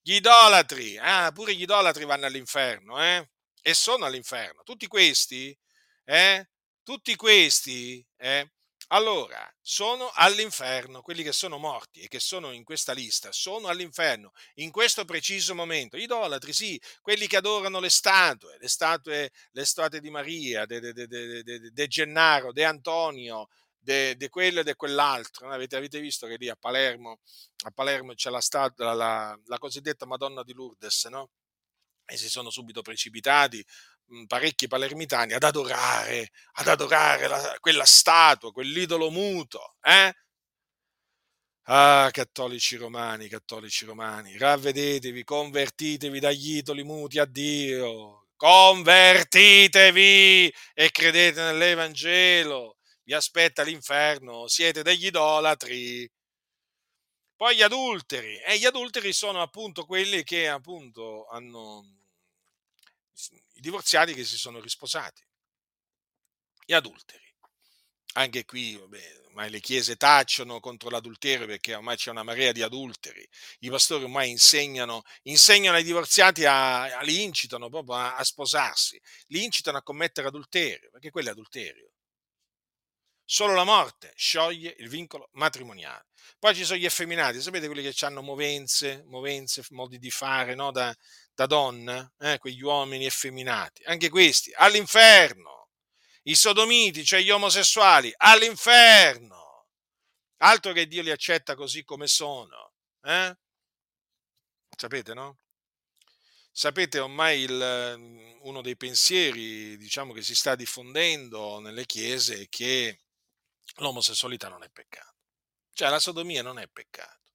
[0.00, 3.28] Gli idolatri, ah, pure gli idolatri vanno all'inferno, eh?
[3.60, 4.62] E sono all'inferno.
[4.62, 5.54] Tutti questi,
[6.06, 6.48] eh?
[6.82, 8.52] Tutti questi, eh?
[8.88, 14.32] Allora sono all'inferno, quelli che sono morti e che sono in questa lista sono all'inferno
[14.54, 15.96] in questo preciso momento.
[15.96, 20.92] Idolatri, sì, quelli che adorano le statue, le statue, le statue di Maria, de, de,
[20.92, 25.48] de, de Gennaro, de Antonio, di quello e di quell'altro.
[25.50, 27.20] Avete, avete, visto che lì a Palermo,
[27.64, 31.30] a Palermo c'è la, statua, la, la cosiddetta Madonna di Lourdes, no?
[32.04, 33.64] E si sono subito precipitati
[34.26, 39.76] parecchi palermitani ad adorare, ad adorare la, quella statua, quell'idolo muto.
[39.82, 40.12] Eh?
[41.68, 51.42] Ah, cattolici romani, cattolici romani, ravvedetevi, convertitevi dagli idoli muti a Dio, convertitevi e credete
[51.42, 56.08] nell'Evangelo, vi aspetta l'inferno, siete degli idolatri.
[57.36, 61.84] Poi gli adulteri, e gli adulteri sono appunto quelli che appunto hanno
[63.54, 65.24] i divorziati che si sono risposati,
[66.64, 67.24] gli adulteri.
[68.14, 72.62] Anche qui, vabbè, ormai le chiese tacciono contro l'adulterio perché ormai c'è una marea di
[72.62, 73.26] adulteri.
[73.60, 79.00] I pastori ormai insegnano, insegnano ai divorziati, a, a, li incitano proprio a, a sposarsi,
[79.28, 81.90] li incitano a commettere adulterio, perché quello è adulterio.
[83.28, 86.06] Solo la morte scioglie il vincolo matrimoniale.
[86.38, 90.70] Poi ci sono gli effeminati, sapete quelli che hanno movenze, movenze modi di fare no?
[90.70, 90.94] da,
[91.36, 92.38] da donna, eh?
[92.38, 93.84] quegli uomini effeminati.
[93.84, 95.68] Anche questi, all'inferno
[96.22, 99.68] i sodomiti, cioè gli omosessuali, all'inferno.
[100.38, 102.72] Altro che Dio li accetta così come sono.
[103.02, 103.36] Eh?
[104.76, 105.38] Sapete, no?
[106.50, 113.02] Sapete ormai il, uno dei pensieri diciamo, che si sta diffondendo nelle chiese è che
[113.76, 115.14] l'omosessualità non è peccato.
[115.74, 117.34] Cioè la sodomia non è peccato.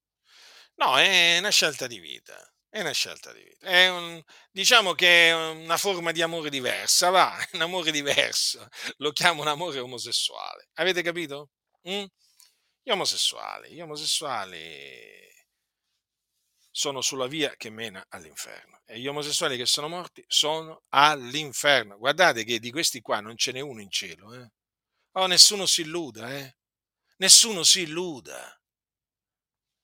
[0.74, 2.51] No, è una scelta di vita.
[2.72, 3.66] È una scelta di vita.
[3.66, 8.66] È un, diciamo che è una forma di amore diversa, va, un amore diverso.
[8.96, 10.70] Lo chiamo un amore omosessuale.
[10.76, 11.50] Avete capito?
[11.86, 12.04] Mm?
[12.82, 15.30] Gli omosessuali, gli omosessuali
[16.70, 21.98] sono sulla via che mena all'inferno e gli omosessuali che sono morti sono all'inferno.
[21.98, 24.32] Guardate che di questi qua non ce n'è uno in cielo.
[24.32, 24.50] Eh?
[25.16, 26.56] Oh, nessuno si illuda, eh?
[27.18, 28.58] Nessuno si illuda.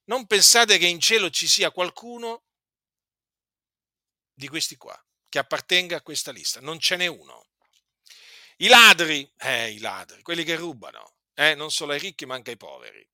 [0.05, 2.45] Non pensate che in cielo ci sia qualcuno
[4.39, 4.97] di questi qua,
[5.29, 6.61] che appartenga a questa lista.
[6.61, 7.49] Non ce n'è uno.
[8.59, 12.53] I ladri, eh, i ladri, quelli che rubano, eh, non solo ai ricchi ma anche
[12.53, 13.07] ai poveri.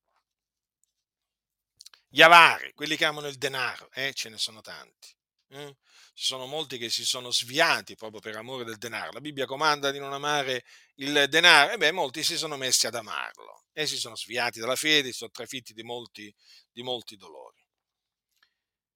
[2.08, 5.16] Gli avari, quelli che amano il denaro, eh, ce ne sono tanti.
[5.48, 5.76] Eh?
[6.12, 9.12] Ci sono molti che si sono sviati proprio per amore del denaro.
[9.12, 10.64] La Bibbia comanda di non amare
[10.96, 14.76] il denaro, e beh, molti si sono messi ad amarlo e si sono sviati dalla
[14.76, 16.32] fede, si sono trafitti di molti,
[16.70, 17.63] di molti dolori.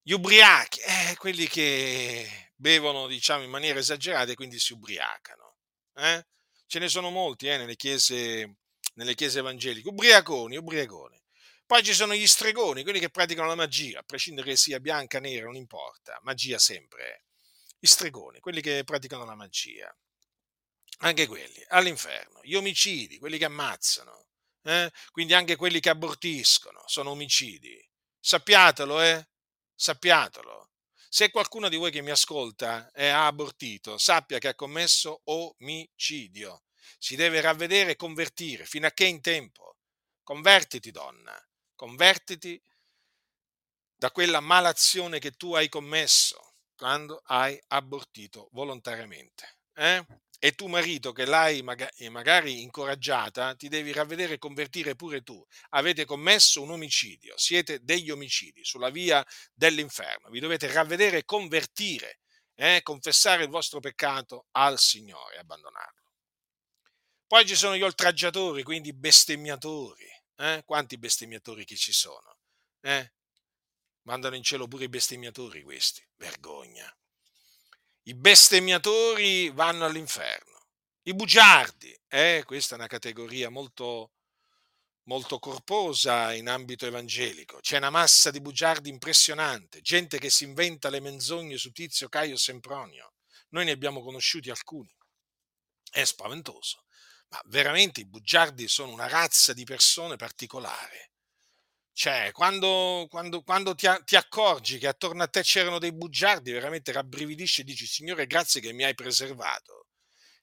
[0.08, 5.56] Gli ubriachi, eh, quelli che bevono, diciamo, in maniera esagerata e quindi si ubriacano.
[5.96, 6.26] Eh?
[6.66, 8.56] Ce ne sono molti eh, nelle, chiese,
[8.94, 9.86] nelle chiese evangeliche.
[9.86, 11.22] Ubriaconi, ubriaconi.
[11.66, 15.20] Poi ci sono gli stregoni, quelli che praticano la magia, a prescindere che sia bianca,
[15.20, 17.24] nera, non importa, magia sempre.
[17.78, 19.94] Gli stregoni, quelli che praticano la magia.
[21.00, 22.40] Anche quelli, all'inferno.
[22.42, 24.28] Gli omicidi, quelli che ammazzano.
[24.62, 24.90] Eh?
[25.10, 27.78] Quindi anche quelli che abortiscono sono omicidi.
[28.18, 29.28] Sappiatelo, eh?
[29.78, 30.70] Sappiatelo.
[31.08, 36.64] Se qualcuno di voi che mi ascolta eh, ha abortito, sappia che ha commesso omicidio.
[36.98, 39.76] Si deve ravvedere e convertire fino a che in tempo.
[40.22, 41.34] Convertiti, donna,
[41.74, 42.60] convertiti
[43.94, 49.58] da quella malazione che tu hai commesso quando hai abortito volontariamente.
[49.74, 50.04] Eh?
[50.40, 55.44] E tu marito che l'hai magari incoraggiata, ti devi ravvedere e convertire pure tu.
[55.70, 60.30] Avete commesso un omicidio, siete degli omicidi sulla via dell'inferno.
[60.30, 62.20] Vi dovete ravvedere e convertire,
[62.54, 62.80] eh?
[62.82, 66.14] confessare il vostro peccato al Signore e abbandonarlo.
[67.26, 70.06] Poi ci sono gli oltraggiatori, quindi i bestemmiatori.
[70.36, 70.62] Eh?
[70.64, 72.38] Quanti bestemmiatori che ci sono?
[72.80, 73.12] Eh?
[74.02, 76.02] Mandano in cielo pure i bestemmiatori questi.
[76.16, 76.97] Vergogna.
[78.08, 80.68] I bestemmiatori vanno all'inferno.
[81.02, 84.12] I bugiardi, eh, questa è una categoria molto,
[85.08, 87.58] molto corposa in ambito evangelico.
[87.60, 92.38] C'è una massa di bugiardi impressionante, gente che si inventa le menzogne su Tizio, Caio,
[92.38, 93.12] Sempronio.
[93.50, 94.96] Noi ne abbiamo conosciuti alcuni.
[95.90, 96.84] È spaventoso.
[97.28, 101.10] Ma veramente i bugiardi sono una razza di persone particolare.
[101.98, 106.92] Cioè, quando, quando, quando ti, ti, accorgi che attorno a te c'erano dei bugiardi, veramente
[106.92, 109.88] rabbrividisci e dici, Signore, grazie che mi hai preservato.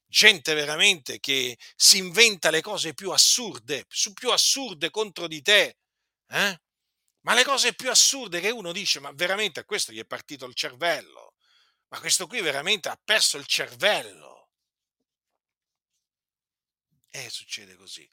[0.06, 5.78] Gente veramente che si inventa le cose più assurde, su più assurde contro di te.
[6.28, 6.60] Eh?
[7.22, 10.46] Ma le cose più assurde che uno dice, ma veramente a questo gli è partito
[10.46, 11.36] il cervello.
[11.88, 14.50] Ma questo qui veramente ha perso il cervello.
[17.10, 18.06] E eh, succede così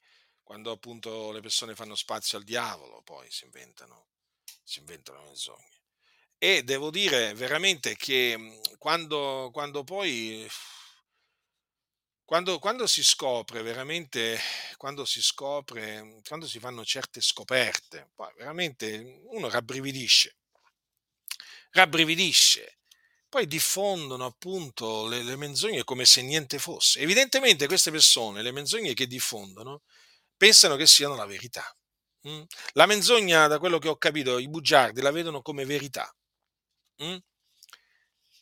[0.43, 4.09] quando appunto le persone fanno spazio al diavolo, poi si inventano,
[4.63, 5.81] si inventano menzogne.
[6.39, 10.49] E devo dire veramente che mhmm, quando, quando poi,
[12.25, 14.39] quando, quando si scopre veramente,
[14.77, 20.37] quando si scopre, quando si fanno certe scoperte, poi veramente uno rabbrividisce,
[21.71, 22.79] rabbrividisce
[23.33, 27.01] poi diffondono appunto le, le, menzogne come se niente fosse.
[27.01, 29.85] Evidentemente queste persone, le menzogne che diffondono,
[30.43, 31.65] pensano che siano la verità.
[32.27, 32.43] mm?
[32.73, 36.13] La menzogna, da quello che ho capito, i bugiardi la vedono come verità.
[37.03, 37.17] mm?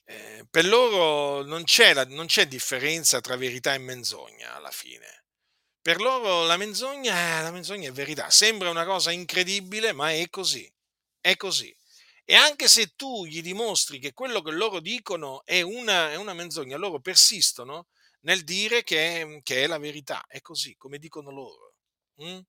[0.04, 5.24] Eh, per loro non c'è, la- non c'è differenza tra verità e menzogna alla fine.
[5.82, 8.30] Per loro la menzogna, la menzogna è verità.
[8.30, 10.70] Sembra una cosa incredibile, ma è così.
[11.20, 11.74] È così.
[12.24, 16.32] E anche se tu gli dimostri che quello che loro dicono è una, è una
[16.32, 17.88] menzogna, loro persistono
[18.22, 20.24] nel dire che, che è la verità.
[20.26, 21.69] È così, come dicono loro.
[22.20, 22.40] Mm?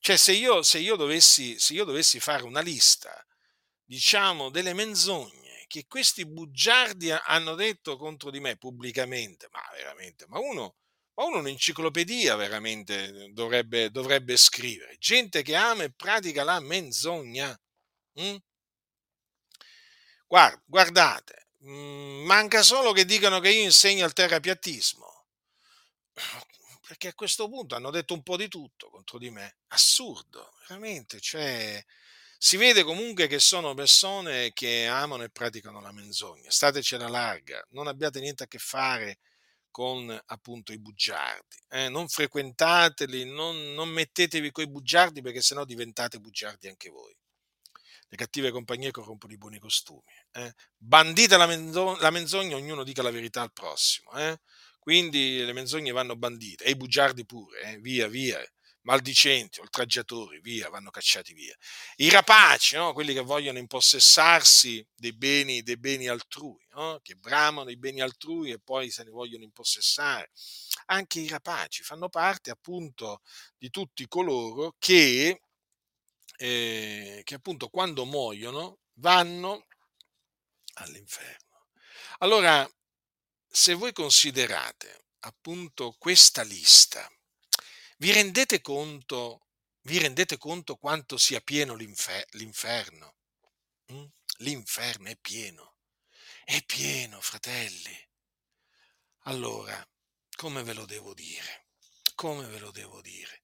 [0.00, 3.12] Cioè, se io, se io dovessi, se io dovessi fare una lista,
[3.84, 10.24] diciamo, delle menzogne che questi bugiardi ha- hanno detto contro di me pubblicamente, ma veramente,
[10.28, 10.76] ma uno,
[11.14, 14.96] ma uno un'enciclopedia veramente dovrebbe, dovrebbe scrivere.
[14.98, 17.58] Gente che ama e pratica la menzogna.
[18.20, 18.36] mm?
[20.28, 25.26] Guard- guardate, mm, manca solo che dicano che io insegno il terrapiattismo.
[26.88, 29.58] Perché a questo punto hanno detto un po' di tutto contro di me.
[29.68, 31.20] Assurdo, veramente.
[31.20, 31.84] Cioè,
[32.38, 36.50] si vede comunque che sono persone che amano e praticano la menzogna.
[36.50, 39.18] Statecela larga, non abbiate niente a che fare
[39.70, 41.58] con appunto i bugiardi.
[41.68, 41.90] eh.
[41.90, 47.14] Non frequentateli, non, non mettetevi coi bugiardi perché sennò diventate bugiardi anche voi.
[48.10, 50.14] Le cattive compagnie corrompono i buoni costumi.
[50.32, 50.54] eh.
[50.76, 54.12] Bandite la, menzo- la menzogna, ognuno dica la verità al prossimo.
[54.12, 54.38] eh.
[54.78, 57.78] Quindi le menzogne vanno bandite e i bugiardi pure, eh.
[57.78, 58.40] via, via.
[58.82, 61.54] Maldicenti, oltraggiatori, via, vanno cacciati via.
[61.96, 62.94] I rapaci, no?
[62.94, 66.98] quelli che vogliono impossessarsi dei beni, dei beni altrui, no?
[67.02, 70.30] che bramano i beni altrui e poi se ne vogliono impossessare.
[70.86, 73.20] Anche i rapaci fanno parte appunto
[73.58, 75.42] di tutti coloro che
[76.38, 79.66] eh, che appunto quando muoiono vanno
[80.74, 81.66] all'inferno.
[82.18, 82.68] Allora,
[83.58, 87.10] se voi considerate appunto questa lista,
[87.96, 89.48] vi rendete conto,
[89.80, 93.16] vi rendete conto quanto sia pieno l'infer- l'inferno?
[93.92, 94.04] Mm?
[94.38, 95.78] L'inferno è pieno,
[96.44, 97.98] è pieno, fratelli.
[99.22, 99.84] Allora,
[100.36, 101.66] come ve lo devo dire?
[102.14, 103.42] Come ve lo devo dire?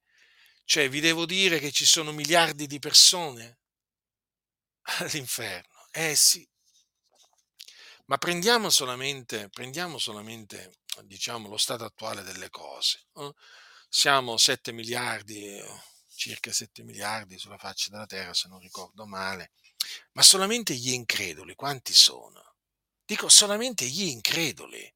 [0.64, 3.58] Cioè, vi devo dire che ci sono miliardi di persone
[5.00, 5.88] all'inferno.
[5.90, 6.48] Eh sì,
[8.06, 13.06] ma prendiamo solamente, prendiamo solamente diciamo, lo stato attuale delle cose.
[13.88, 15.62] Siamo 7 miliardi,
[16.14, 19.52] circa 7 miliardi sulla faccia della Terra, se non ricordo male,
[20.12, 22.54] ma solamente gli increduli, quanti sono?
[23.04, 24.92] Dico solamente gli increduli,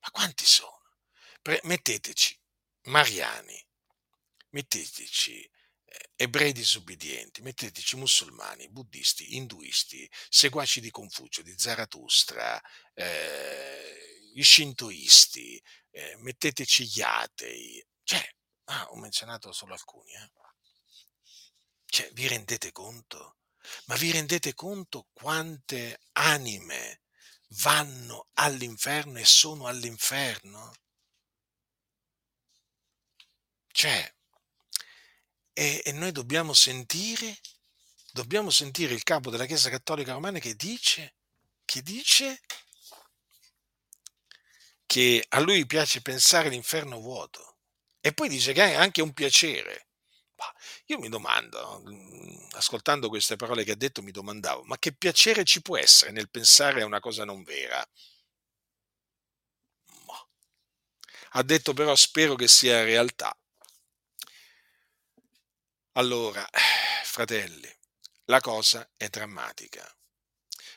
[0.00, 0.80] ma quanti sono?
[1.40, 2.38] Pre- metteteci
[2.84, 3.66] mariani,
[4.50, 5.50] metteteci
[6.16, 12.60] ebrei disobbedienti, metteteci musulmani, buddisti, induisti, seguaci di Confucio, di Zarathustra,
[12.94, 18.26] eh, gli shintoisti, eh, metteteci gli atei, cioè,
[18.64, 20.30] ah, ho menzionato solo alcuni, eh.
[21.84, 23.36] Cioè, vi rendete conto?
[23.86, 27.02] Ma vi rendete conto quante anime
[27.62, 30.72] vanno all'inferno e sono all'inferno?
[33.68, 34.14] Cioè,
[35.52, 37.38] e, e noi dobbiamo sentire,
[38.12, 41.14] dobbiamo sentire il capo della Chiesa Cattolica Romana che dice,
[41.64, 42.40] che dice
[44.86, 47.56] che a lui piace pensare l'inferno vuoto
[48.00, 49.86] e poi dice che è anche un piacere.
[50.86, 55.44] Io mi domando, mm, ascoltando queste parole che ha detto, mi domandavo, ma che piacere
[55.44, 57.84] ci può essere nel pensare a una cosa non vera?
[61.32, 63.36] Ha detto però spero che sia realtà.
[65.96, 66.48] Allora,
[67.04, 67.70] fratelli,
[68.24, 69.86] la cosa è drammatica.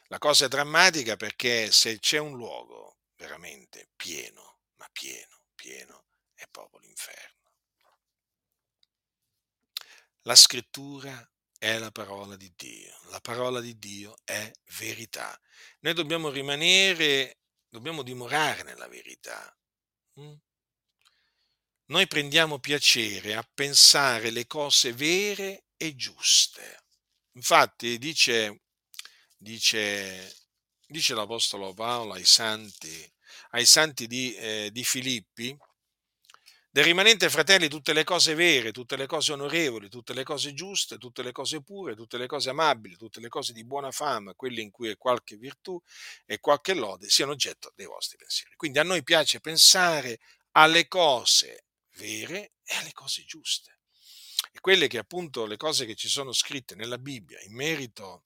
[0.07, 6.45] La cosa è drammatica perché se c'è un luogo veramente pieno, ma pieno, pieno, è
[6.51, 7.34] proprio l'inferno.
[10.24, 11.26] La scrittura
[11.57, 15.39] è la parola di Dio, la parola di Dio è verità.
[15.80, 17.39] Noi dobbiamo rimanere,
[17.70, 19.57] dobbiamo dimorare nella verità.
[20.20, 20.34] mm?
[21.88, 26.83] Noi prendiamo piacere a pensare le cose vere e giuste.
[27.33, 28.61] Infatti dice,
[29.38, 30.36] dice,
[30.88, 33.13] dice l'Apostolo Paolo ai santi,
[33.51, 35.55] ai santi di, eh, di Filippi,
[36.71, 40.97] del rimanente fratelli tutte le cose vere, tutte le cose onorevoli, tutte le cose giuste,
[40.97, 44.61] tutte le cose pure, tutte le cose amabili, tutte le cose di buona fama, quelle
[44.61, 45.79] in cui è qualche virtù
[46.25, 48.55] e qualche lode, siano oggetto dei vostri pensieri.
[48.55, 50.19] Quindi a noi piace pensare
[50.53, 51.65] alle cose
[51.96, 53.80] vere e alle cose giuste.
[54.52, 58.26] E quelle che appunto le cose che ci sono scritte nella Bibbia in merito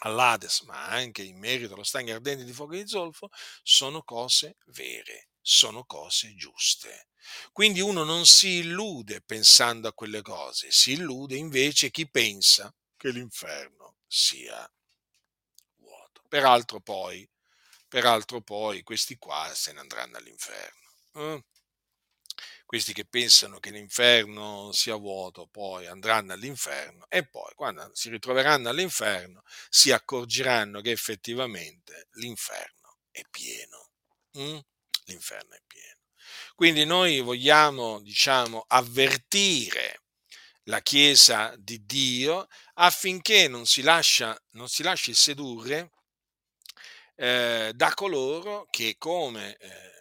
[0.00, 3.28] all'Ades, ma anche in merito allo stagno ardente di fuoco e di zolfo,
[3.62, 5.28] sono cose vere.
[5.42, 7.08] sono cose giuste.
[7.52, 13.10] Quindi uno non si illude pensando a quelle cose, si illude invece chi pensa che
[13.10, 14.68] l'inferno sia
[15.76, 16.22] vuoto.
[16.28, 17.28] Peraltro poi,
[17.88, 20.94] peraltro poi questi qua se ne andranno all'inferno.
[21.14, 21.44] Eh?
[22.72, 28.70] Questi che pensano che l'inferno sia vuoto, poi andranno all'inferno e poi quando si ritroveranno
[28.70, 33.90] all'inferno si accorgeranno che effettivamente l'inferno è pieno.
[34.38, 34.56] Mm?
[35.04, 35.98] L'inferno è pieno.
[36.54, 40.04] Quindi noi vogliamo, diciamo, avvertire
[40.62, 42.46] la Chiesa di Dio
[42.76, 45.90] affinché non si, lascia, non si lasci sedurre
[47.16, 49.92] eh, da coloro che, come eh,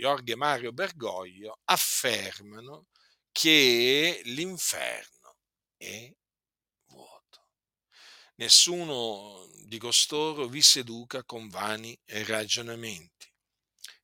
[0.00, 2.86] Jorge Mario Bergoglio, affermano
[3.30, 5.36] che l'inferno
[5.76, 6.10] è
[6.86, 7.46] vuoto.
[8.36, 13.30] Nessuno di costoro vi seduca con vani ragionamenti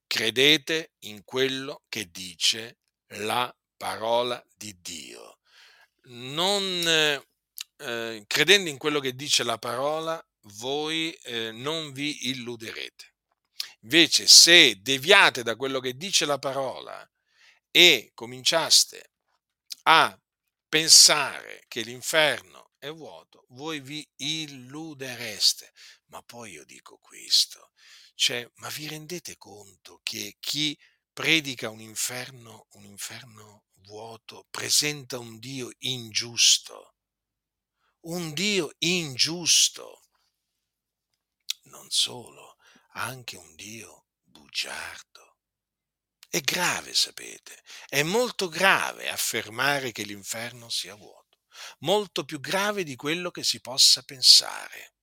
[0.07, 2.79] credete in quello che dice
[3.19, 5.39] la parola di Dio.
[6.05, 6.63] Non
[7.79, 10.25] eh, credendo in quello che dice la parola,
[10.61, 13.15] voi eh, non vi illuderete.
[13.87, 17.09] Invece, se deviate da quello che dice la parola
[17.71, 19.13] e cominciaste
[19.85, 20.21] a
[20.69, 25.73] pensare che l'inferno è vuoto, voi vi illudereste.
[26.07, 27.71] Ma poi io dico questo,
[28.17, 30.77] cioè, ma vi rendete conto che chi
[31.13, 36.97] predica un inferno, un inferno vuoto, presenta un Dio ingiusto?
[38.01, 40.01] Un Dio ingiusto.
[41.67, 42.56] Non solo,
[42.97, 45.39] anche un Dio bugiardo.
[46.29, 51.43] È grave, sapete, è molto grave affermare che l'inferno sia vuoto,
[51.81, 54.95] molto più grave di quello che si possa pensare,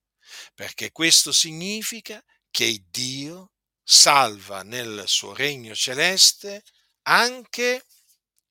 [0.54, 6.62] perché questo significa che Dio salva nel suo regno celeste
[7.02, 7.86] anche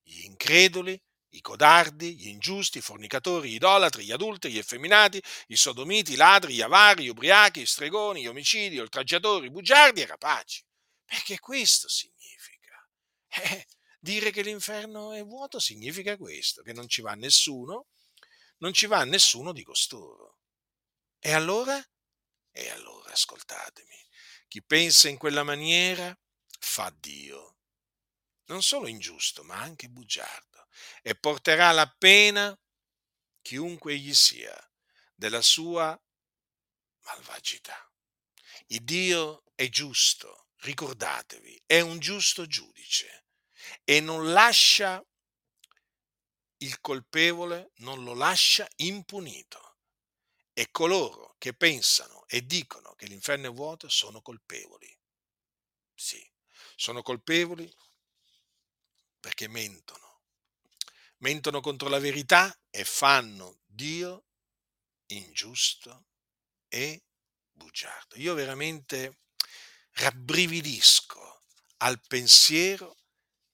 [0.02, 1.02] gli increduli,
[1.34, 6.16] i codardi, gli ingiusti, i fornicatori, gli idolatri, gli adulteri, gli effeminati, i sodomiti, i
[6.16, 10.08] ladri, gli avari, gli ubriachi, gli stregoni, gli omicidi, gli oltraggiatori, i bugiardi e i
[10.08, 10.64] rapaci.
[11.06, 12.52] Perché questo significa.
[13.36, 13.66] Eh,
[14.00, 17.88] dire che l'inferno è vuoto significa questo, che non ci va nessuno,
[18.58, 20.38] non ci va nessuno di costoro.
[21.20, 21.82] E allora?
[22.52, 23.96] E allora ascoltatemi,
[24.48, 26.16] chi pensa in quella maniera
[26.60, 27.56] fa Dio,
[28.46, 30.53] non solo ingiusto, ma anche bugiardo,
[31.02, 32.58] e porterà la pena,
[33.42, 34.56] chiunque egli sia,
[35.16, 36.00] della sua
[37.02, 37.92] malvagità.
[38.68, 43.26] Il Dio è giusto, ricordatevi, è un giusto giudice
[43.84, 45.04] e non lascia
[46.58, 49.78] il colpevole, non lo lascia impunito
[50.54, 54.98] e coloro che pensano e dicono che l'inferno è vuoto sono colpevoli.
[55.94, 56.26] Sì,
[56.76, 57.72] sono colpevoli
[59.20, 60.03] perché mentono.
[61.24, 64.26] Mentono contro la verità e fanno Dio
[65.08, 66.08] ingiusto
[66.68, 67.06] e
[67.50, 68.18] bugiardo.
[68.18, 69.22] Io veramente
[69.92, 71.46] rabbrividisco
[71.78, 72.98] al pensiero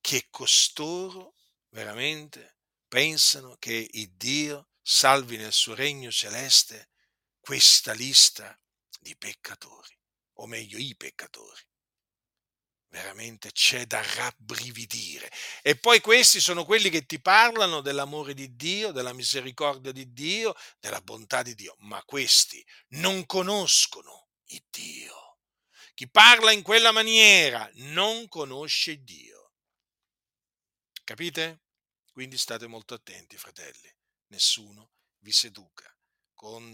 [0.01, 1.35] che costoro
[1.69, 2.57] veramente
[2.87, 6.89] pensano che il Dio salvi nel suo regno celeste
[7.39, 8.59] questa lista
[8.99, 9.95] di peccatori,
[10.37, 11.61] o meglio i peccatori.
[12.89, 15.31] Veramente c'è da rabbrividire.
[15.61, 20.55] E poi questi sono quelli che ti parlano dell'amore di Dio, della misericordia di Dio,
[20.79, 25.39] della bontà di Dio, ma questi non conoscono il Dio.
[25.93, 29.53] Chi parla in quella maniera non conosce Dio.
[31.03, 31.61] Capite?
[32.11, 33.93] Quindi state molto attenti, fratelli
[34.29, 35.93] nessuno vi seduca
[36.33, 36.73] con